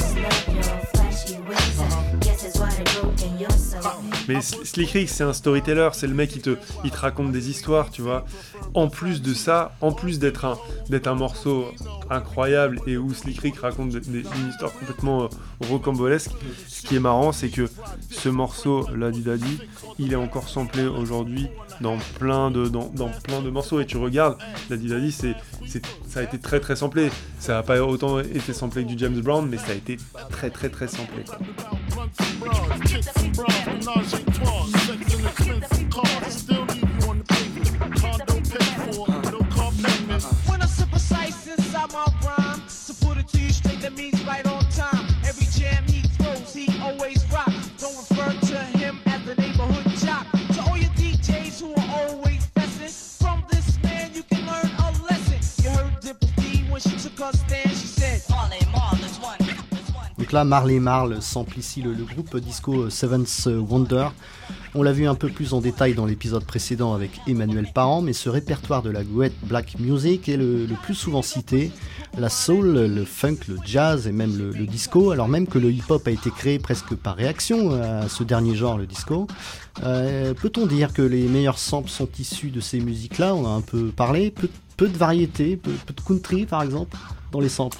Mais 4.31 4.37
S- 4.37 4.55
Slick 4.63 4.91
Rick, 4.91 5.09
c'est 5.09 5.23
un 5.23 5.33
storyteller, 5.33 5.89
c'est 5.91 6.07
le 6.07 6.13
mec 6.13 6.29
qui 6.29 6.39
te, 6.39 6.55
raconte 6.93 7.33
des 7.33 7.49
histoires, 7.49 7.89
tu 7.91 8.01
vois. 8.01 8.25
En 8.73 8.87
plus 8.87 9.21
de 9.21 9.33
ça, 9.33 9.73
en 9.81 9.91
plus 9.91 10.19
d'être 10.19 10.45
un, 10.45 11.15
morceau 11.15 11.65
incroyable 12.09 12.79
et 12.87 12.95
où 12.95 13.13
Slick 13.13 13.39
Rick 13.41 13.59
raconte 13.59 13.93
une 13.93 14.49
histoire 14.49 14.71
complètement 14.71 15.23
euh, 15.23 15.27
rocambolesque, 15.69 16.31
ce 16.67 16.87
qui 16.87 16.95
est 16.95 16.99
marrant, 16.99 17.33
c'est 17.33 17.49
que 17.49 17.69
ce 18.09 18.29
morceau, 18.29 18.87
La 18.95 19.11
Di 19.11 19.21
Daddy, 19.21 19.59
il 19.99 20.13
est 20.13 20.17
encore 20.17 20.47
samplé 20.47 20.85
aujourd'hui 20.85 21.49
dans 21.81 21.97
plein 22.19 22.51
de, 22.51 22.67
dans, 22.67 22.89
plein 23.23 23.41
de 23.41 23.49
morceaux. 23.49 23.79
Et 23.79 23.85
tu 23.85 23.97
regardes, 23.97 24.37
Di 24.69 24.87
Daddy, 24.87 25.11
c'est, 25.11 25.35
ça 26.07 26.21
a 26.21 26.23
été 26.23 26.39
très 26.39 26.59
très 26.59 26.75
samplé. 26.75 27.09
Ça 27.39 27.53
n'a 27.53 27.63
pas 27.63 27.81
autant 27.81 28.19
été 28.19 28.53
samplé 28.53 28.83
que 28.83 28.89
du 28.89 28.97
James 28.97 29.19
Brown, 29.19 29.47
mais 29.49 29.57
ça 29.57 29.71
a 29.71 29.75
été 29.75 29.97
très 30.29 30.49
très 30.49 30.69
très 30.69 30.87
samplé. 30.87 31.23
Là, 60.31 60.45
Marley 60.45 60.79
Marl 60.79 61.21
sample 61.21 61.59
ici 61.59 61.81
le, 61.81 61.93
groupe 61.93 62.37
disco 62.37 62.89
Seventh 62.89 63.47
Wonder. 63.47 64.07
On 64.75 64.81
l'a 64.81 64.93
vu 64.93 65.05
un 65.05 65.15
peu 65.15 65.27
plus 65.27 65.53
en 65.53 65.59
détail 65.59 65.93
dans 65.93 66.05
l'épisode 66.05 66.45
précédent 66.45 66.93
avec 66.93 67.11
Emmanuel 67.27 67.67
Parent, 67.73 68.01
mais 68.01 68.13
ce 68.13 68.29
répertoire 68.29 68.81
de 68.81 68.89
la 68.89 69.01
Wet 69.01 69.33
Black 69.43 69.77
Music 69.79 70.29
est 70.29 70.37
le, 70.37 70.67
plus 70.83 70.95
souvent 70.95 71.21
cité. 71.21 71.71
La 72.17 72.29
soul, 72.29 72.73
le 72.73 73.03
funk, 73.03 73.39
le 73.49 73.57
jazz 73.65 74.07
et 74.07 74.13
même 74.13 74.37
le, 74.37 74.65
disco, 74.65 75.11
alors 75.11 75.27
même 75.27 75.47
que 75.47 75.59
le 75.59 75.69
hip-hop 75.69 76.07
a 76.07 76.11
été 76.11 76.31
créé 76.31 76.59
presque 76.59 76.95
par 76.95 77.17
réaction 77.17 77.71
à 77.81 78.07
ce 78.07 78.23
dernier 78.23 78.55
genre, 78.55 78.77
le 78.77 78.85
disco. 78.85 79.27
Euh, 79.83 80.33
Peut-on 80.33 80.65
dire 80.65 80.93
que 80.93 81.01
les 81.01 81.27
meilleurs 81.27 81.59
samples 81.59 81.89
sont 81.89 82.07
issus 82.17 82.51
de 82.51 82.61
ces 82.61 82.79
musiques-là? 82.79 83.35
On 83.35 83.45
a 83.45 83.49
un 83.49 83.61
peu 83.61 83.87
parlé. 83.87 84.33
Peu, 84.77 84.87
de 84.87 84.97
variété, 84.97 85.57
peu, 85.57 85.71
peu 85.85 85.93
de 85.93 86.01
country 86.01 86.45
par 86.45 86.63
exemple, 86.63 86.97
dans 87.31 87.41
les 87.41 87.49
samples. 87.49 87.77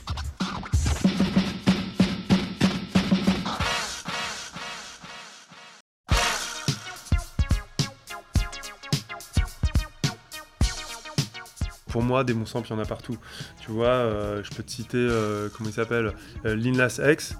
Pour 11.92 12.02
moi, 12.02 12.24
des 12.24 12.34
bons 12.34 12.46
samples, 12.46 12.70
il 12.70 12.74
y 12.74 12.76
en 12.76 12.80
a 12.80 12.86
partout. 12.86 13.18
Tu 13.60 13.70
vois, 13.72 13.88
euh, 13.88 14.42
je 14.44 14.56
peux 14.56 14.64
te 14.64 14.72
citer, 14.72 14.98
euh, 14.98 15.50
comment 15.56 15.70
il 15.70 15.74
s'appelle 15.74 16.14
euh, 16.46 16.56
Lil 16.56 16.78
Nas 16.78 17.00
X. 17.04 17.36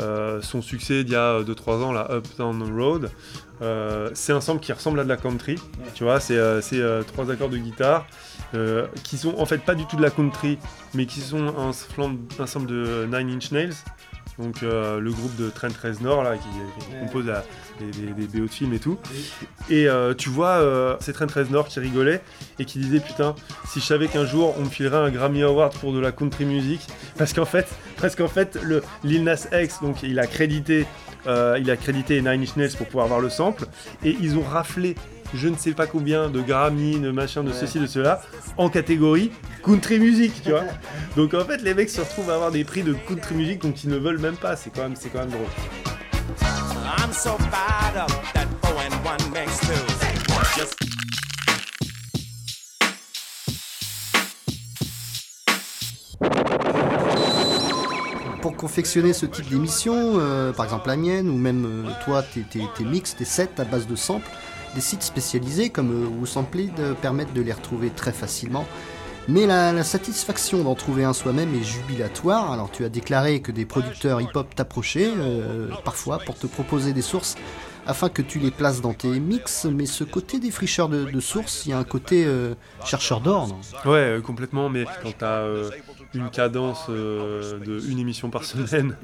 Euh, 0.00 0.42
son 0.42 0.60
succès 0.60 1.04
d'il 1.04 1.12
y 1.12 1.16
a 1.16 1.40
2-3 1.40 1.82
ans, 1.82 1.92
la 1.92 2.10
Uptown 2.10 2.62
Road, 2.76 3.10
c'est 4.12 4.32
un 4.32 4.40
sample 4.40 4.60
qui 4.60 4.72
ressemble 4.72 5.00
à 5.00 5.04
de 5.04 5.08
la 5.08 5.16
country. 5.16 5.56
Tu 5.94 6.04
vois, 6.04 6.20
c'est 6.20 6.36
trois 7.06 7.30
accords 7.30 7.48
de 7.48 7.58
guitare 7.58 8.06
qui 9.04 9.16
sont 9.16 9.34
en 9.38 9.46
fait 9.46 9.58
pas 9.58 9.74
du 9.74 9.86
tout 9.86 9.96
de 9.96 10.02
la 10.02 10.10
country, 10.10 10.58
mais 10.94 11.06
qui 11.06 11.20
sont 11.20 11.46
un, 11.56 11.70
un 11.70 12.46
sample 12.46 12.66
de 12.66 13.06
Nine 13.10 13.36
Inch 13.36 13.52
Nails. 13.52 13.74
Donc 14.38 14.62
euh, 14.64 14.98
le 14.98 15.12
groupe 15.12 15.36
de 15.36 15.48
Trent 15.48 15.68
Reznor 15.82 16.22
là, 16.24 16.36
qui, 16.36 16.48
qui 16.48 16.92
Ouais. 16.92 17.00
compose 17.00 17.26
la- 17.26 17.44
des, 17.80 17.86
des- 18.12 18.26
des 18.26 18.38
BO 18.38 18.46
de 18.46 18.50
films 18.50 18.72
et 18.74 18.78
tout. 18.80 18.98
Et 19.70 19.88
euh, 19.88 20.12
tu 20.14 20.28
vois, 20.28 20.56
euh, 20.60 20.96
c'est 21.00 21.12
Trent 21.12 21.26
Reznor 21.32 21.68
qui 21.68 21.78
rigolait 21.80 22.20
et 22.58 22.64
qui 22.64 22.78
disait 22.78 23.00
putain, 23.00 23.34
si 23.68 23.80
je 23.80 23.84
savais 23.84 24.08
qu'un 24.08 24.24
jour 24.26 24.54
on 24.58 24.62
me 24.64 24.68
filerait 24.68 24.96
un 24.98 25.10
Grammy 25.10 25.42
Award 25.42 25.74
pour 25.74 25.92
de 25.92 26.00
la 26.00 26.10
country 26.12 26.44
music, 26.44 26.86
parce 27.16 27.32
qu'en 27.32 27.44
fait, 27.44 27.66
presque 27.96 28.20
en 28.20 28.28
fait, 28.28 28.58
le 28.62 28.82
Lil 29.04 29.22
Nas 29.24 29.46
X, 29.52 29.80
donc 29.82 30.02
il 30.02 30.18
a 30.18 30.26
crédité, 30.26 30.86
euh, 31.26 31.56
il 31.60 31.70
a 31.70 31.76
crédité 31.76 32.20
Nine 32.20 32.42
Inch 32.42 32.56
Nails 32.56 32.74
pour 32.76 32.86
pouvoir 32.86 33.04
avoir 33.06 33.20
le 33.20 33.30
sample, 33.30 33.66
et 34.04 34.16
ils 34.20 34.36
ont 34.36 34.42
raflé 34.42 34.94
je 35.34 35.48
ne 35.48 35.56
sais 35.56 35.72
pas 35.72 35.86
combien 35.86 36.30
de 36.30 36.40
Grammy, 36.40 36.98
de 37.00 37.10
machin, 37.10 37.42
de 37.42 37.52
ceci, 37.52 37.80
de 37.80 37.86
cela, 37.86 38.22
en 38.56 38.68
catégorie 38.70 39.32
country 39.64 39.98
music, 39.98 40.42
tu 40.42 40.50
vois. 40.50 40.64
Donc 41.16 41.34
en 41.34 41.44
fait, 41.44 41.58
les 41.62 41.74
mecs 41.74 41.90
se 41.90 42.00
retrouvent 42.00 42.30
à 42.30 42.34
avoir 42.34 42.50
des 42.50 42.64
prix 42.64 42.82
de 42.82 42.94
country 42.94 43.34
music 43.34 43.62
dont 43.62 43.72
ils 43.72 43.90
ne 43.90 43.96
veulent 43.96 44.20
même 44.20 44.36
pas. 44.36 44.56
C'est 44.56 44.70
quand 44.70 44.82
même, 44.82 44.96
c'est 44.96 45.08
quand 45.10 45.20
même 45.20 45.30
drôle. 45.30 45.46
I'm 46.86 47.12
so 47.12 47.36
fired 47.50 47.96
up 47.96 48.10
that 48.32 48.46
four 48.62 48.76
and 48.78 48.94
one 49.04 49.32
makes 49.32 49.58
two. 49.60 49.74
Just 50.56 50.74
Pour 58.40 58.56
confectionner 58.56 59.14
ce 59.14 59.24
type 59.24 59.48
d'émission, 59.48 59.94
euh, 60.18 60.52
par 60.52 60.66
exemple 60.66 60.88
la 60.88 60.96
mienne, 60.96 61.30
ou 61.30 61.38
même 61.38 61.64
euh, 61.64 61.90
toi, 62.04 62.22
tes 62.22 62.84
mix, 62.84 63.16
tes 63.16 63.24
sets 63.24 63.58
à 63.58 63.64
base 63.64 63.86
de 63.86 63.96
samples, 63.96 64.28
des 64.74 64.80
sites 64.80 65.02
spécialisés 65.02 65.70
comme 65.70 65.90
euh, 65.90 66.06
WooSampled 66.06 66.78
euh, 66.78 66.94
permettent 66.94 67.32
de 67.32 67.40
les 67.40 67.52
retrouver 67.52 67.90
très 67.90 68.12
facilement. 68.12 68.66
Mais 69.26 69.46
la, 69.46 69.82
satisfaction 69.84 70.64
d'en 70.64 70.74
trouver 70.74 71.04
un 71.04 71.14
soi-même 71.14 71.54
est 71.54 71.62
jubilatoire. 71.62 72.52
Alors 72.52 72.70
tu 72.70 72.84
as 72.84 72.90
déclaré 72.90 73.40
que 73.40 73.52
des 73.52 73.64
producteurs 73.64 74.20
hip-hop 74.20 74.54
t'approchaient 74.54 75.12
euh, 75.16 75.68
parfois 75.82 76.18
pour 76.18 76.34
te 76.34 76.46
proposer 76.46 76.92
des 76.92 77.02
sources 77.02 77.36
afin 77.86 78.08
que 78.08 78.22
tu 78.22 78.38
les 78.38 78.50
places 78.50 78.80
dans 78.80 78.94
tes 78.94 79.20
mix, 79.20 79.66
mais 79.66 79.84
ce 79.84 80.04
côté 80.04 80.38
défricheur 80.38 80.88
de, 80.88 81.04
de 81.04 81.20
sources, 81.20 81.66
il 81.66 81.70
y 81.70 81.72
a 81.74 81.78
un 81.78 81.84
côté 81.84 82.26
chercheur 82.82 83.20
d'or, 83.20 83.58
Ouais, 83.84 84.20
complètement. 84.24 84.70
Mais 84.70 84.86
quand 85.02 85.22
une 86.14 86.30
cadence 86.30 86.86
euh, 86.88 87.58
de 87.58 87.80
une 87.88 87.98
émission 87.98 88.30
par 88.30 88.44
semaine, 88.44 88.96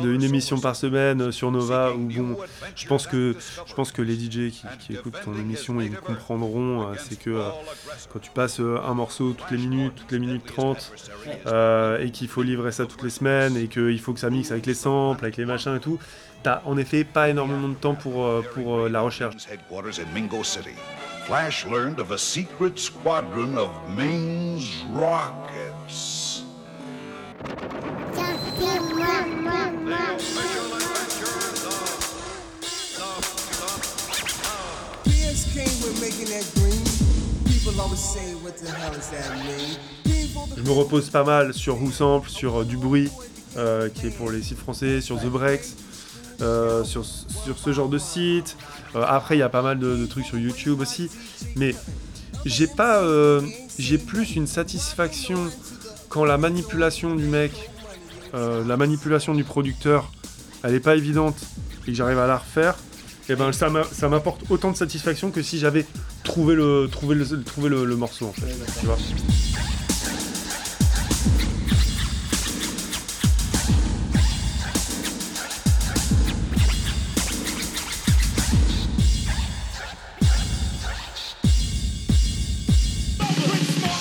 de 0.00 0.12
une 0.12 0.22
émission 0.22 0.58
par 0.58 0.76
semaine 0.76 1.22
euh, 1.22 1.32
sur 1.32 1.50
Nova, 1.50 1.92
ou 1.92 2.08
bon, 2.08 2.36
je 2.74 2.86
pense 2.86 3.06
que 3.06 3.36
je 3.66 3.74
pense 3.74 3.92
que 3.92 4.02
les 4.02 4.14
DJ 4.14 4.50
qui, 4.50 4.62
qui 4.80 4.92
écoutent 4.94 5.20
ton 5.24 5.34
émission, 5.34 5.80
ils 5.80 5.94
comprendront. 5.96 6.82
euh, 6.82 6.94
c'est 6.98 7.18
que 7.18 7.30
euh, 7.30 7.48
quand 8.12 8.18
tu 8.18 8.30
passes 8.30 8.60
euh, 8.60 8.78
un 8.86 8.94
morceau 8.94 9.32
toutes 9.32 9.50
les 9.50 9.58
minutes, 9.58 9.92
toutes 9.96 10.12
les 10.12 10.18
minutes 10.18 10.46
30, 10.46 10.92
euh, 11.46 11.98
et 12.00 12.10
qu'il 12.10 12.28
faut 12.28 12.42
livrer 12.42 12.72
ça 12.72 12.86
toutes 12.86 13.02
les 13.02 13.10
semaines, 13.10 13.56
et 13.56 13.68
qu'il 13.68 14.00
faut 14.00 14.12
que 14.12 14.20
ça 14.20 14.30
mixe 14.30 14.50
avec 14.50 14.66
les 14.66 14.74
samples, 14.74 15.24
avec 15.24 15.36
les 15.36 15.44
machins 15.44 15.76
et 15.76 15.80
tout, 15.80 15.98
t'as 16.42 16.62
en 16.66 16.76
effet 16.76 17.04
pas 17.04 17.28
énormément 17.28 17.68
de 17.68 17.74
temps 17.74 17.94
pour, 17.94 18.24
euh, 18.24 18.42
pour 18.54 18.76
euh, 18.78 18.88
la 18.88 19.00
recherche. 19.00 19.34
headquarters 19.50 19.98
in 20.00 20.12
Mingo 20.14 20.42
City. 20.44 20.74
Flash 21.26 21.66
learned 21.66 22.00
of 22.00 22.10
a 22.10 22.16
secret 22.16 22.78
squadron 22.78 23.58
of 23.58 23.68
Ming's 23.94 24.84
rockets. 24.94 26.07
Je 40.56 40.62
me 40.62 40.70
repose 40.70 41.10
pas 41.10 41.24
mal 41.24 41.54
sur 41.54 41.80
WhoSample, 41.80 42.28
sur 42.28 42.60
euh, 42.60 42.64
du 42.64 42.76
bruit, 42.76 43.10
euh, 43.56 43.88
qui 43.88 44.06
est 44.06 44.10
pour 44.10 44.30
les 44.30 44.42
sites 44.42 44.58
français, 44.58 45.00
sur 45.00 45.20
The 45.20 45.26
Breaks, 45.26 45.66
euh, 46.40 46.82
sur, 46.84 47.04
sur 47.04 47.58
ce 47.58 47.72
genre 47.72 47.88
de 47.88 47.98
site. 47.98 48.56
Après, 48.94 49.36
il 49.36 49.40
y 49.40 49.42
a 49.42 49.48
pas 49.48 49.62
mal 49.62 49.78
de, 49.78 50.06
trucs 50.06 50.24
sur 50.24 50.38
YouTube 50.38 50.80
aussi. 50.80 51.10
Mais 51.56 51.74
j'ai 52.44 52.66
pas. 52.66 53.02
j'ai 53.78 53.98
plus 53.98 54.34
une 54.36 54.46
satisfaction 54.46 55.38
quand 56.08 56.24
la 56.24 56.38
manipulation 56.38 57.14
du 57.14 57.24
mec, 57.26 57.52
la 58.32 58.76
manipulation 58.76 59.34
du 59.34 59.44
producteur, 59.44 60.10
elle 60.64 60.74
est 60.74 60.80
pas 60.80 60.96
évidente 60.96 61.36
et 61.86 61.90
que 61.90 61.96
j'arrive 61.96 62.18
à 62.18 62.26
la 62.26 62.38
refaire. 62.38 62.76
Et 63.28 63.36
ben 63.36 63.52
ça 63.52 63.68
m'a- 63.68 63.84
ça 63.84 64.08
m'apporte 64.08 64.42
autant 64.48 64.70
de 64.70 64.76
satisfaction 64.76 65.30
que 65.30 65.42
si 65.42 65.58
j'avais 65.58 65.84
trouvé 66.28 66.54
le, 66.54 66.88
trouvé 66.92 67.14
le, 67.14 67.42
trouvé 67.42 67.68
le, 67.70 67.84
le 67.86 67.96
morceau 67.96 68.26
en 68.26 68.32
fait. 68.32 68.54
Tu 68.78 68.86
vois. 68.86 68.98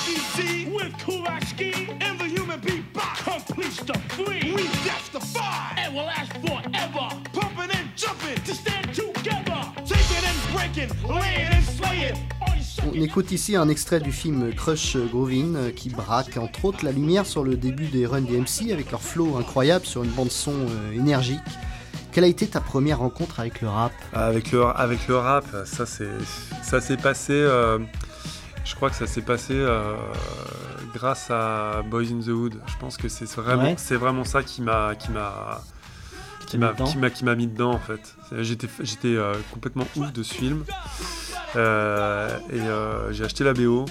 Easy 0.07 0.69
with 0.69 0.93
Kulaski 0.97 1.89
and 2.01 2.19
the 2.19 2.27
human 2.27 2.59
beatbox. 2.59 3.23
Complete 3.23 3.87
the 3.87 3.97
free. 4.15 4.53
We 4.53 4.63
death 4.85 5.09
defy. 5.13 5.75
And 5.77 5.95
will 5.95 6.05
last 6.05 6.33
forever. 6.33 7.07
Pumping 7.33 7.71
and 7.77 7.89
jumping 7.95 8.35
to 8.43 8.53
stand 8.53 8.93
together. 8.93 9.59
Taking 9.85 10.23
and 10.29 10.39
breaking, 10.53 10.91
laying 11.07 11.53
and 11.53 11.53
slaying. 11.53 11.56
On 12.89 12.93
écoute 13.01 13.31
ici 13.31 13.55
un 13.55 13.67
extrait 13.69 13.99
du 13.99 14.11
film 14.11 14.53
Crush 14.53 14.95
Grovin 15.11 15.55
euh, 15.55 15.71
qui 15.71 15.89
braque 15.89 16.37
entre 16.37 16.65
autres 16.65 16.85
la 16.85 16.91
lumière 16.91 17.25
sur 17.25 17.43
le 17.43 17.55
début 17.57 17.87
des 17.87 18.05
Run 18.05 18.21
DMC 18.21 18.71
avec 18.71 18.91
leur 18.91 19.01
flow 19.01 19.37
incroyable 19.37 19.85
sur 19.85 20.03
une 20.03 20.11
bande 20.11 20.31
son 20.31 20.53
euh, 20.53 20.91
énergique. 20.93 21.39
Quelle 22.11 22.23
a 22.23 22.27
été 22.27 22.47
ta 22.47 22.61
première 22.61 22.99
rencontre 22.99 23.39
avec 23.39 23.61
le 23.61 23.67
rap? 23.69 23.91
Avec 24.13 24.51
le, 24.51 24.65
avec 24.65 25.07
le 25.07 25.17
rap, 25.17 25.45
ça 25.65 25.85
c'est 25.85 26.07
ça 26.63 26.79
s'est 26.81 26.97
passé. 26.97 27.33
euh, 27.33 27.79
je 28.63 28.75
crois 28.75 28.89
que 28.89 28.95
ça 28.95 29.07
s'est 29.07 29.21
passé 29.21 29.53
euh, 29.53 29.95
grâce 30.93 31.29
à 31.29 31.83
Boys 31.89 32.03
in 32.11 32.19
the 32.21 32.27
Hood. 32.29 32.55
Je 32.67 32.77
pense 32.79 32.97
que 32.97 33.07
c'est 33.09 33.29
vraiment, 33.35 33.63
Ouais. 33.63 33.75
c'est 33.77 33.95
vraiment 33.95 34.23
ça 34.23 34.43
qui 34.43 34.61
m'a, 34.61 34.95
qui 34.95 35.11
m'a, 35.11 35.61
qui 36.47 36.57
m'a, 36.57 36.67
mis 36.71 36.73
dedans 36.73 36.85
qui 36.85 36.97
m'a, 36.97 37.09
qui 37.09 37.25
m'a 37.25 37.35
mis 37.35 37.47
dedans 37.47 37.71
en 37.73 37.79
fait. 37.79 38.15
J'étais, 38.39 38.67
j'étais 38.81 39.15
euh, 39.15 39.33
complètement 39.53 39.87
ouf 39.95 40.11
de 40.11 40.23
ce 40.23 40.33
film 40.33 40.63
et 41.55 42.59
euh, 42.59 43.11
j'ai 43.11 43.23
acheté 43.23 43.43
la 43.43 43.53
BO. 43.53 43.85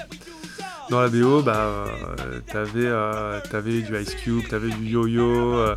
Dans 0.91 1.01
la 1.01 1.09
BO, 1.09 1.43
bah, 1.43 1.55
euh, 1.57 2.41
t'avais, 2.53 2.87
euh, 2.87 3.41
du 3.83 4.01
Ice 4.01 4.15
Cube, 4.15 4.47
t'avais 4.49 4.69
du 4.69 4.87
Yo-Yo. 4.87 5.55
euh, 5.55 5.75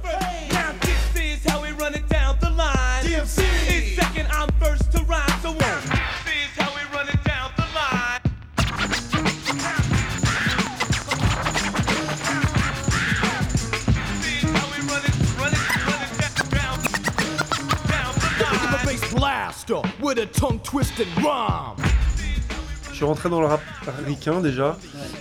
Je 22.90 22.96
suis 22.96 23.06
rentré 23.06 23.30
dans 23.30 23.40
le 23.40 23.48
rap 23.48 23.62
ricain 24.06 24.42
déjà. 24.42 24.78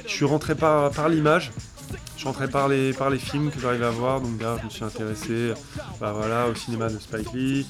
Je 0.07 0.11
suis 0.11 0.25
rentré 0.25 0.57
par, 0.57 0.91
par 0.91 1.09
l'image. 1.09 1.53
je 2.17 2.25
rentrais 2.25 2.49
par 2.49 2.67
les, 2.67 2.93
par 2.93 3.11
les 3.11 3.19
films 3.19 3.53
que 3.53 3.61
j'arrivais 3.61 3.87
à 3.87 3.91
voir, 3.91 4.21
donc 4.21 4.43
là 4.43 4.57
je 4.59 4.65
me 4.65 4.71
suis 4.71 4.83
intéressé 4.83 5.53
bah, 6.01 6.13
voilà, 6.13 6.49
au 6.49 6.55
cinéma 6.57 6.89
de 6.89 6.99
Spike 6.99 7.33
Lee, 7.33 7.67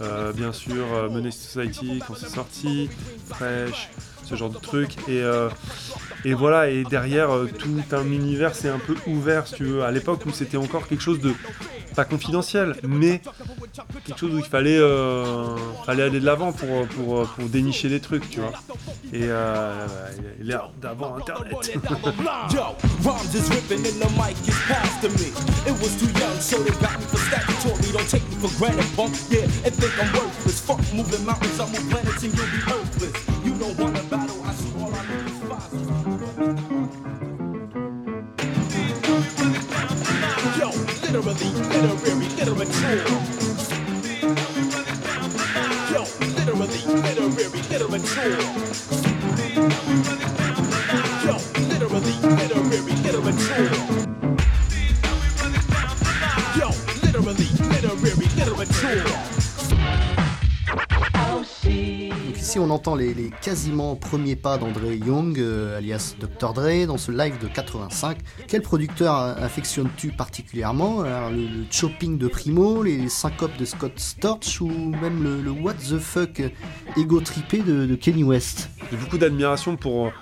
euh, 0.00 0.32
bien 0.32 0.52
sûr 0.54 0.86
euh, 0.94 1.10
Menace 1.10 1.36
Society 1.36 2.02
quand 2.06 2.14
c'est 2.14 2.30
sorti, 2.30 2.88
Fresh, 3.28 3.90
ce 4.24 4.36
genre 4.36 4.48
de 4.50 4.58
trucs. 4.58 4.96
Et, 5.06 5.20
euh, 5.20 5.50
et 6.24 6.34
voilà, 6.34 6.68
et 6.70 6.84
derrière 6.84 7.34
euh, 7.34 7.46
tout 7.46 7.82
un 7.92 8.04
univers 8.04 8.54
s'est 8.54 8.68
un 8.68 8.78
peu 8.78 8.94
ouvert, 9.06 9.46
si 9.46 9.54
tu 9.54 9.64
veux, 9.64 9.82
à 9.84 9.90
l'époque 9.90 10.24
où 10.26 10.30
c'était 10.30 10.56
encore 10.56 10.86
quelque 10.86 11.02
chose 11.02 11.20
de 11.20 11.32
pas 11.94 12.04
confidentiel, 12.04 12.76
mais 12.86 13.20
quelque 14.04 14.18
chose 14.18 14.34
où 14.34 14.38
il 14.38 14.44
fallait, 14.44 14.78
euh, 14.78 15.56
fallait 15.84 16.04
aller 16.04 16.20
de 16.20 16.24
l'avant 16.24 16.52
pour, 16.52 16.86
pour, 16.88 17.26
pour 17.26 17.48
dénicher 17.48 17.88
des 17.88 18.00
trucs, 18.00 18.28
tu 18.30 18.40
vois. 18.40 18.52
Et 19.12 19.22
euh, 19.24 19.86
l'ère 20.40 20.70
d'avant 20.80 21.16
Internet. 21.16 21.54
les, 62.88 63.30
quasiment 63.42 63.94
premiers 63.94 64.36
pas 64.36 64.58
d'André 64.58 64.96
Young, 64.96 65.38
euh, 65.38 65.78
alias 65.78 66.14
Dr. 66.18 66.52
Dre, 66.52 66.86
dans 66.86 66.96
ce 66.96 67.12
live 67.12 67.38
de 67.38 67.46
85. 67.46 68.18
Quel 68.48 68.62
producteur 68.62 69.14
affectionnes-tu 69.14 70.12
particulièrement? 70.12 71.02
Le, 71.02 71.64
chopping 71.70 72.18
de 72.18 72.28
Primo, 72.28 72.82
les 72.82 73.08
syncopes 73.08 73.56
de 73.58 73.64
Scott 73.64 73.92
Storch 73.96 74.60
ou 74.60 74.68
même 74.68 75.22
le, 75.22 75.50
what 75.50 75.74
the 75.74 75.98
fuck 75.98 76.42
égo 76.96 77.20
trippé 77.20 77.58
de, 77.58 77.94
Kenny 77.94 78.24
West? 78.24 78.70
J'ai 78.90 78.96
beaucoup 78.96 79.18
d'admiration 79.18 79.76
pour 79.76 80.12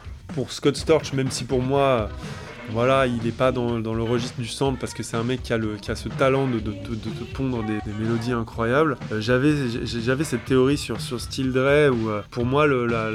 Scott 0.48 0.76
Storch, 0.76 1.12
même 1.12 1.30
si 1.30 1.44
pour 1.44 1.62
moi, 1.62 2.10
voilà, 2.72 3.06
il 3.06 3.22
n'est 3.22 3.32
pas 3.32 3.52
dans, 3.52 3.78
le 3.78 4.02
registre 4.02 4.38
du 4.38 4.46
sample 4.46 4.78
parce 4.78 4.94
que 4.94 5.02
c'est 5.02 5.16
un 5.16 5.24
mec 5.24 5.42
qui 5.42 5.52
a, 5.52 5.58
ce 5.94 6.08
talent 6.08 6.46
de, 6.46 6.60
de, 6.60 6.72
de- 6.72 7.24
pondre 7.34 7.64
des, 7.64 7.78
mélodies 7.98 8.32
incroyables. 8.32 8.96
Euh, 9.12 9.20
J'avais 9.20 10.24
cette 10.24 10.44
théorie 10.44 10.76
sur, 10.76 11.00
sur 11.00 11.20
Steel 11.20 11.52
Dre 11.52 11.90
où 11.92 12.08
euh, 12.08 12.22
pour 12.30 12.44
moi 12.44 12.66
la, 12.66 13.08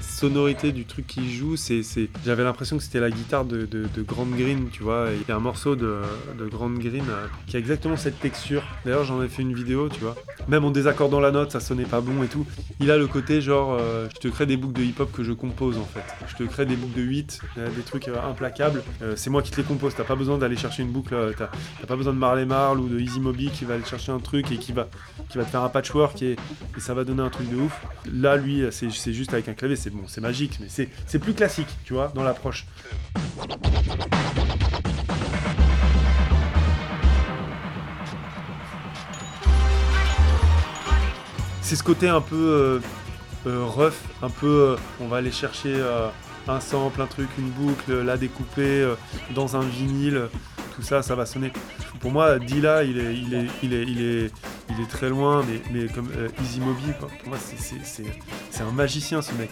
sonorité 0.00 0.72
du 0.72 0.84
truc 0.84 1.06
qu'il 1.06 1.30
joue, 1.30 1.56
c'est 1.56 1.82
j'avais 2.24 2.44
l'impression 2.44 2.76
que 2.76 2.82
c'était 2.82 3.00
la 3.00 3.10
guitare 3.10 3.44
de, 3.44 3.68
Grand 4.06 4.26
Green, 4.26 4.68
tu 4.70 4.82
vois. 4.82 5.08
Il 5.12 5.28
y 5.28 5.32
a 5.32 5.36
un 5.36 5.40
morceau 5.40 5.76
de, 5.76 6.00
Grand 6.50 6.70
Green 6.70 7.04
euh, 7.08 7.26
qui 7.46 7.56
a 7.56 7.58
exactement 7.58 7.96
cette 7.96 8.20
texture. 8.20 8.62
D'ailleurs, 8.84 9.04
j'en 9.04 9.22
ai 9.22 9.28
fait 9.28 9.42
une 9.42 9.54
vidéo, 9.54 9.88
tu 9.88 10.00
vois. 10.00 10.14
Même 10.48 10.64
en 10.64 10.70
désaccordant 10.70 11.20
la 11.20 11.30
note, 11.30 11.52
ça 11.52 11.60
sonnait 11.60 11.84
pas 11.84 12.00
bon 12.00 12.22
et 12.22 12.28
tout. 12.28 12.46
Il 12.80 12.90
a 12.90 12.98
le 12.98 13.06
côté 13.06 13.40
genre, 13.40 13.78
je 14.14 14.18
te 14.18 14.28
crée 14.28 14.46
des 14.46 14.56
boucles 14.56 14.80
de 14.80 14.84
hip-hop 14.84 15.10
que 15.12 15.24
je 15.24 15.32
compose 15.32 15.78
en 15.78 15.84
fait. 15.84 16.04
Je 16.28 16.36
te 16.36 16.48
crée 16.48 16.66
des 16.66 16.76
boucles 16.76 16.98
de 16.98 17.02
8, 17.02 17.40
euh, 17.58 17.68
des 17.74 17.82
trucs 17.82 18.08
implacables. 18.08 18.82
Euh, 19.02 19.14
c'est 19.16 19.30
moi 19.30 19.42
qui 19.42 19.50
te 19.50 19.56
les 19.56 19.62
compose. 19.62 19.94
T'as 19.94 20.04
pas 20.04 20.16
besoin 20.16 20.38
d'aller 20.38 20.56
chercher 20.56 20.82
une 20.82 20.90
boucle. 20.90 21.14
euh, 21.14 21.32
T'as 21.36 21.86
pas 21.86 21.96
besoin 21.96 22.12
de 22.12 22.18
Marley 22.18 22.46
Marl 22.46 22.80
ou 22.80 22.88
de 22.88 22.98
Easy 22.98 23.20
Moby 23.20 23.50
qui 23.50 23.64
va 23.64 23.74
aller 23.74 23.84
chercher 23.84 24.12
un 24.12 24.18
truc 24.18 24.50
et 24.52 24.56
qui 24.56 24.72
va, 24.72 24.88
te 25.28 25.42
faire 25.42 25.62
un 25.62 25.68
patchwork 25.68 26.22
et, 26.22 26.36
ça 26.78 26.94
va 26.94 27.04
donner 27.04 27.22
un 27.22 27.30
truc 27.30 27.50
de 27.50 27.56
ouf. 27.56 27.80
Là, 28.12 28.36
lui, 28.36 28.64
c'est 28.70 29.12
juste 29.12 29.32
avec 29.32 29.48
un 29.48 29.54
clavier. 29.54 29.76
C'est 29.76 29.90
bon, 29.90 30.04
c'est 30.06 30.20
magique, 30.20 30.58
mais 30.60 30.68
c'est 30.68 31.18
plus 31.18 31.34
classique, 31.34 31.68
tu 31.84 31.94
vois, 31.94 32.12
dans 32.14 32.22
l'approche. 32.22 32.66
c'est 41.62 41.76
ce 41.76 41.82
côté 41.82 42.08
un 42.08 42.20
peu 42.20 42.80
euh, 43.46 43.64
rough, 43.64 43.94
un 44.22 44.28
peu 44.28 44.76
on 45.00 45.08
va 45.08 45.16
aller 45.16 45.32
chercher 45.32 45.82
un 46.48 46.60
sample, 46.60 47.00
un 47.02 47.06
truc, 47.06 47.28
une 47.38 47.50
boucle, 47.50 47.92
la 48.02 48.16
découper 48.16 48.62
euh, 48.82 48.94
dans 49.34 49.56
un 49.56 49.60
vinyle, 49.62 50.28
tout 50.76 50.82
ça, 50.82 51.02
ça 51.02 51.14
va 51.14 51.26
sonner. 51.26 51.52
Pour 52.00 52.10
moi, 52.10 52.38
Dilla, 52.38 52.84
il 52.84 52.98
est, 52.98 53.14
il 53.14 53.34
est, 53.34 53.46
il 53.62 53.72
est, 53.74 53.82
il 53.84 54.02
est, 54.02 54.30
il 54.70 54.80
est 54.82 54.88
très 54.88 55.08
loin, 55.08 55.44
mais, 55.48 55.62
mais 55.72 55.88
comme 55.92 56.10
euh, 56.16 56.28
Easy 56.42 56.60
Moby, 56.60 56.92
quoi. 56.98 57.08
Pour 57.20 57.28
moi, 57.30 57.38
c'est- 57.42 57.56
c'est- 57.60 57.84
c'est 57.84 58.20
c'est 58.50 58.62
un 58.62 58.70
magicien, 58.72 59.22
ce 59.22 59.32
mec. 59.34 59.50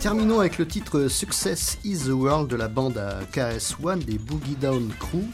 Terminons 0.00 0.40
avec 0.40 0.58
le 0.58 0.66
titre 0.66 1.08
Success 1.08 1.78
is 1.84 2.04
the 2.06 2.08
World 2.12 2.48
de 2.48 2.56
la 2.56 2.68
bande 2.68 2.98
à 2.98 3.20
KS-One 3.32 4.00
des 4.00 4.18
Boogie 4.18 4.56
Down 4.60 4.92
Crew 4.98 5.24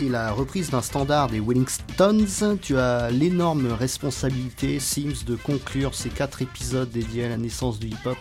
et 0.00 0.08
la 0.08 0.32
reprise 0.32 0.70
d'un 0.70 0.82
standard 0.82 1.28
des 1.28 1.40
Willingstons. 1.40 2.58
Tu 2.60 2.76
as 2.76 3.10
l'énorme 3.10 3.72
responsabilité, 3.72 4.78
Sims, 4.80 5.24
de 5.26 5.34
conclure 5.36 5.94
ces 5.94 6.08
quatre 6.08 6.42
épisodes 6.42 6.90
dédiés 6.90 7.24
à 7.24 7.28
la 7.28 7.36
naissance 7.36 7.78
du 7.78 7.88
hip-hop. 7.88 8.16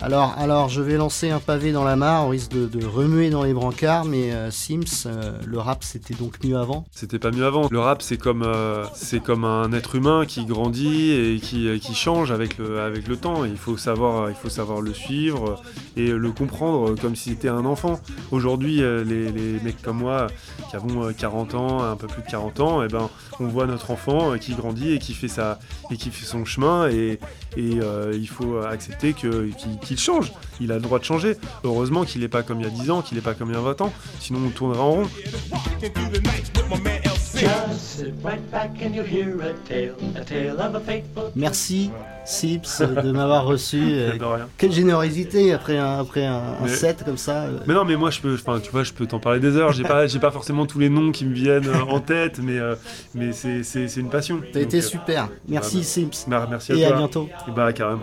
Alors, 0.00 0.34
alors, 0.38 0.68
je 0.68 0.80
vais 0.82 0.96
lancer 0.96 1.30
un 1.30 1.40
pavé 1.40 1.72
dans 1.72 1.84
la 1.84 1.96
mare, 1.96 2.26
au 2.26 2.30
risque 2.30 2.52
de, 2.52 2.84
remuer 2.84 3.30
dans 3.30 3.42
les 3.42 3.52
brancards, 3.52 4.04
mais 4.04 4.32
euh, 4.32 4.50
Sims, 4.50 5.06
euh, 5.06 5.38
le 5.44 5.58
rap 5.58 5.82
c'était 5.82 6.14
donc 6.14 6.42
mieux 6.44 6.56
avant? 6.56 6.84
C'était 6.92 7.18
pas 7.18 7.30
mieux 7.30 7.44
avant. 7.44 7.68
Le 7.70 7.80
rap, 7.80 8.02
c'est 8.02 8.16
comme, 8.16 8.42
euh, 8.42 8.84
comme 9.24 9.44
un 9.44 9.72
être 9.72 9.94
humain 9.94 10.24
qui 10.26 10.44
grandit 10.44 11.12
et 11.12 11.40
qui, 11.40 11.78
qui 11.80 11.94
change 11.94 12.30
avec 12.30 12.58
le, 12.58 12.80
avec 12.80 13.08
le 13.08 13.16
temps. 13.16 13.44
Il 13.44 13.56
faut, 13.56 13.76
savoir, 13.76 14.30
il 14.30 14.36
faut 14.36 14.48
savoir 14.48 14.80
le 14.80 14.94
suivre 14.94 15.62
et 15.96 16.08
le 16.08 16.30
comprendre 16.32 16.94
comme 17.00 17.16
si 17.16 17.30
c'était 17.30 17.48
un 17.48 17.64
enfant. 17.64 18.00
Aujourd'hui, 18.30 18.76
les, 18.76 19.32
les 19.32 19.60
mecs 19.60 19.82
comme 19.82 19.98
moi 19.98 20.28
qui 20.70 20.76
avons 20.76 20.85
euh, 20.90 21.12
40 21.12 21.54
ans, 21.54 21.82
un 21.82 21.96
peu 21.96 22.06
plus 22.06 22.22
de 22.22 22.26
40 22.26 22.60
ans, 22.60 22.82
et 22.82 22.88
ben, 22.88 23.08
on 23.40 23.46
voit 23.46 23.66
notre 23.66 23.90
enfant 23.90 24.32
euh, 24.32 24.38
qui 24.38 24.54
grandit 24.54 24.92
et 24.92 24.98
qui 24.98 25.14
fait, 25.14 25.28
sa, 25.28 25.58
et 25.90 25.96
qui 25.96 26.10
fait 26.10 26.24
son 26.24 26.44
chemin 26.44 26.88
et, 26.88 27.18
euh, 27.58 28.12
il 28.14 28.28
faut 28.28 28.58
accepter 28.58 29.14
qu'il 29.14 29.98
change. 29.98 30.32
Il 30.60 30.72
a 30.72 30.76
le 30.76 30.80
droit 30.82 30.98
de 30.98 31.04
changer. 31.04 31.36
Heureusement 31.64 32.04
qu'il 32.04 32.20
n'est 32.20 32.28
pas 32.28 32.42
comme 32.42 32.60
il 32.60 32.64
y 32.64 32.66
a 32.66 32.70
10 32.70 32.90
ans, 32.90 33.02
qu'il 33.02 33.16
n'est 33.16 33.22
pas 33.22 33.34
comme 33.34 33.50
il 33.50 33.54
y 33.54 33.58
a 33.58 33.60
20 33.60 33.80
ans. 33.80 33.92
Sinon, 34.20 34.40
on 34.46 34.50
tournerait 34.50 34.80
en 34.80 34.90
rond. 34.92 35.06
Just 37.36 37.80
sit 37.98 38.14
right 38.24 38.50
back 38.50 38.70
and 38.84 38.94
you'll 38.94 39.04
hear 39.06 39.28
a 39.42 39.52
tale, 39.68 39.94
a 40.16 40.20
tale 40.24 40.58
of 40.60 40.74
a 40.74 40.80
fateful. 40.80 41.30
Merci 41.34 41.90
Sips 42.24 42.80
de 43.04 43.12
m'avoir 43.12 43.44
reçu. 43.46 43.80
euh, 43.82 44.16
De 44.18 44.24
rien. 44.24 44.48
Quelle 44.58 44.72
générosité 44.72 45.52
après 45.52 45.76
un, 45.78 46.00
après 46.00 46.24
un, 46.26 46.34
un 46.34 46.62
Mais- 46.64 46.68
set 46.68 47.04
comme 47.04 47.16
ça. 47.18 47.44
euh. 47.44 47.58
Mais 47.66 47.74
non, 47.74 47.84
mais 47.84 47.96
moi 47.96 48.10
je 48.10 48.20
peux, 48.20 48.34
enfin 48.34 48.58
tu 48.60 48.70
vois, 48.70 48.82
je 48.82 48.92
peux 48.92 49.06
t'en 49.06 49.20
parler 49.20 49.38
des 49.40 49.56
heures. 49.56 49.72
J'ai 49.72 49.84
pas, 49.84 50.06
j'ai 50.06 50.18
pas 50.18 50.30
forcément 50.30 50.66
tous 50.66 50.78
les 50.78 50.88
noms 50.88 51.12
qui 51.12 51.24
me 51.24 51.34
viennent 51.34 51.68
euh, 51.68 51.82
en 51.88 52.00
tête, 52.00 52.38
mais 52.42 52.58
euh, 52.58 52.74
mais 53.14 53.32
c'est, 53.32 53.62
c'est, 53.62 53.86
c'est 53.88 54.00
une 54.00 54.10
passion. 54.10 54.40
T'as 54.52 54.60
été 54.60 54.80
Donc, 54.80 54.90
super. 54.90 55.28
Merci 55.48 55.78
bah, 55.78 55.84
Sims. 55.84 56.24
bah, 56.28 56.46
merci 56.50 56.72
à 56.72 56.74
Et 56.76 56.84
à 56.84 56.92
bientôt. 56.92 57.28
Et 57.46 57.50
bah 57.52 57.72
carrément. 57.72 58.02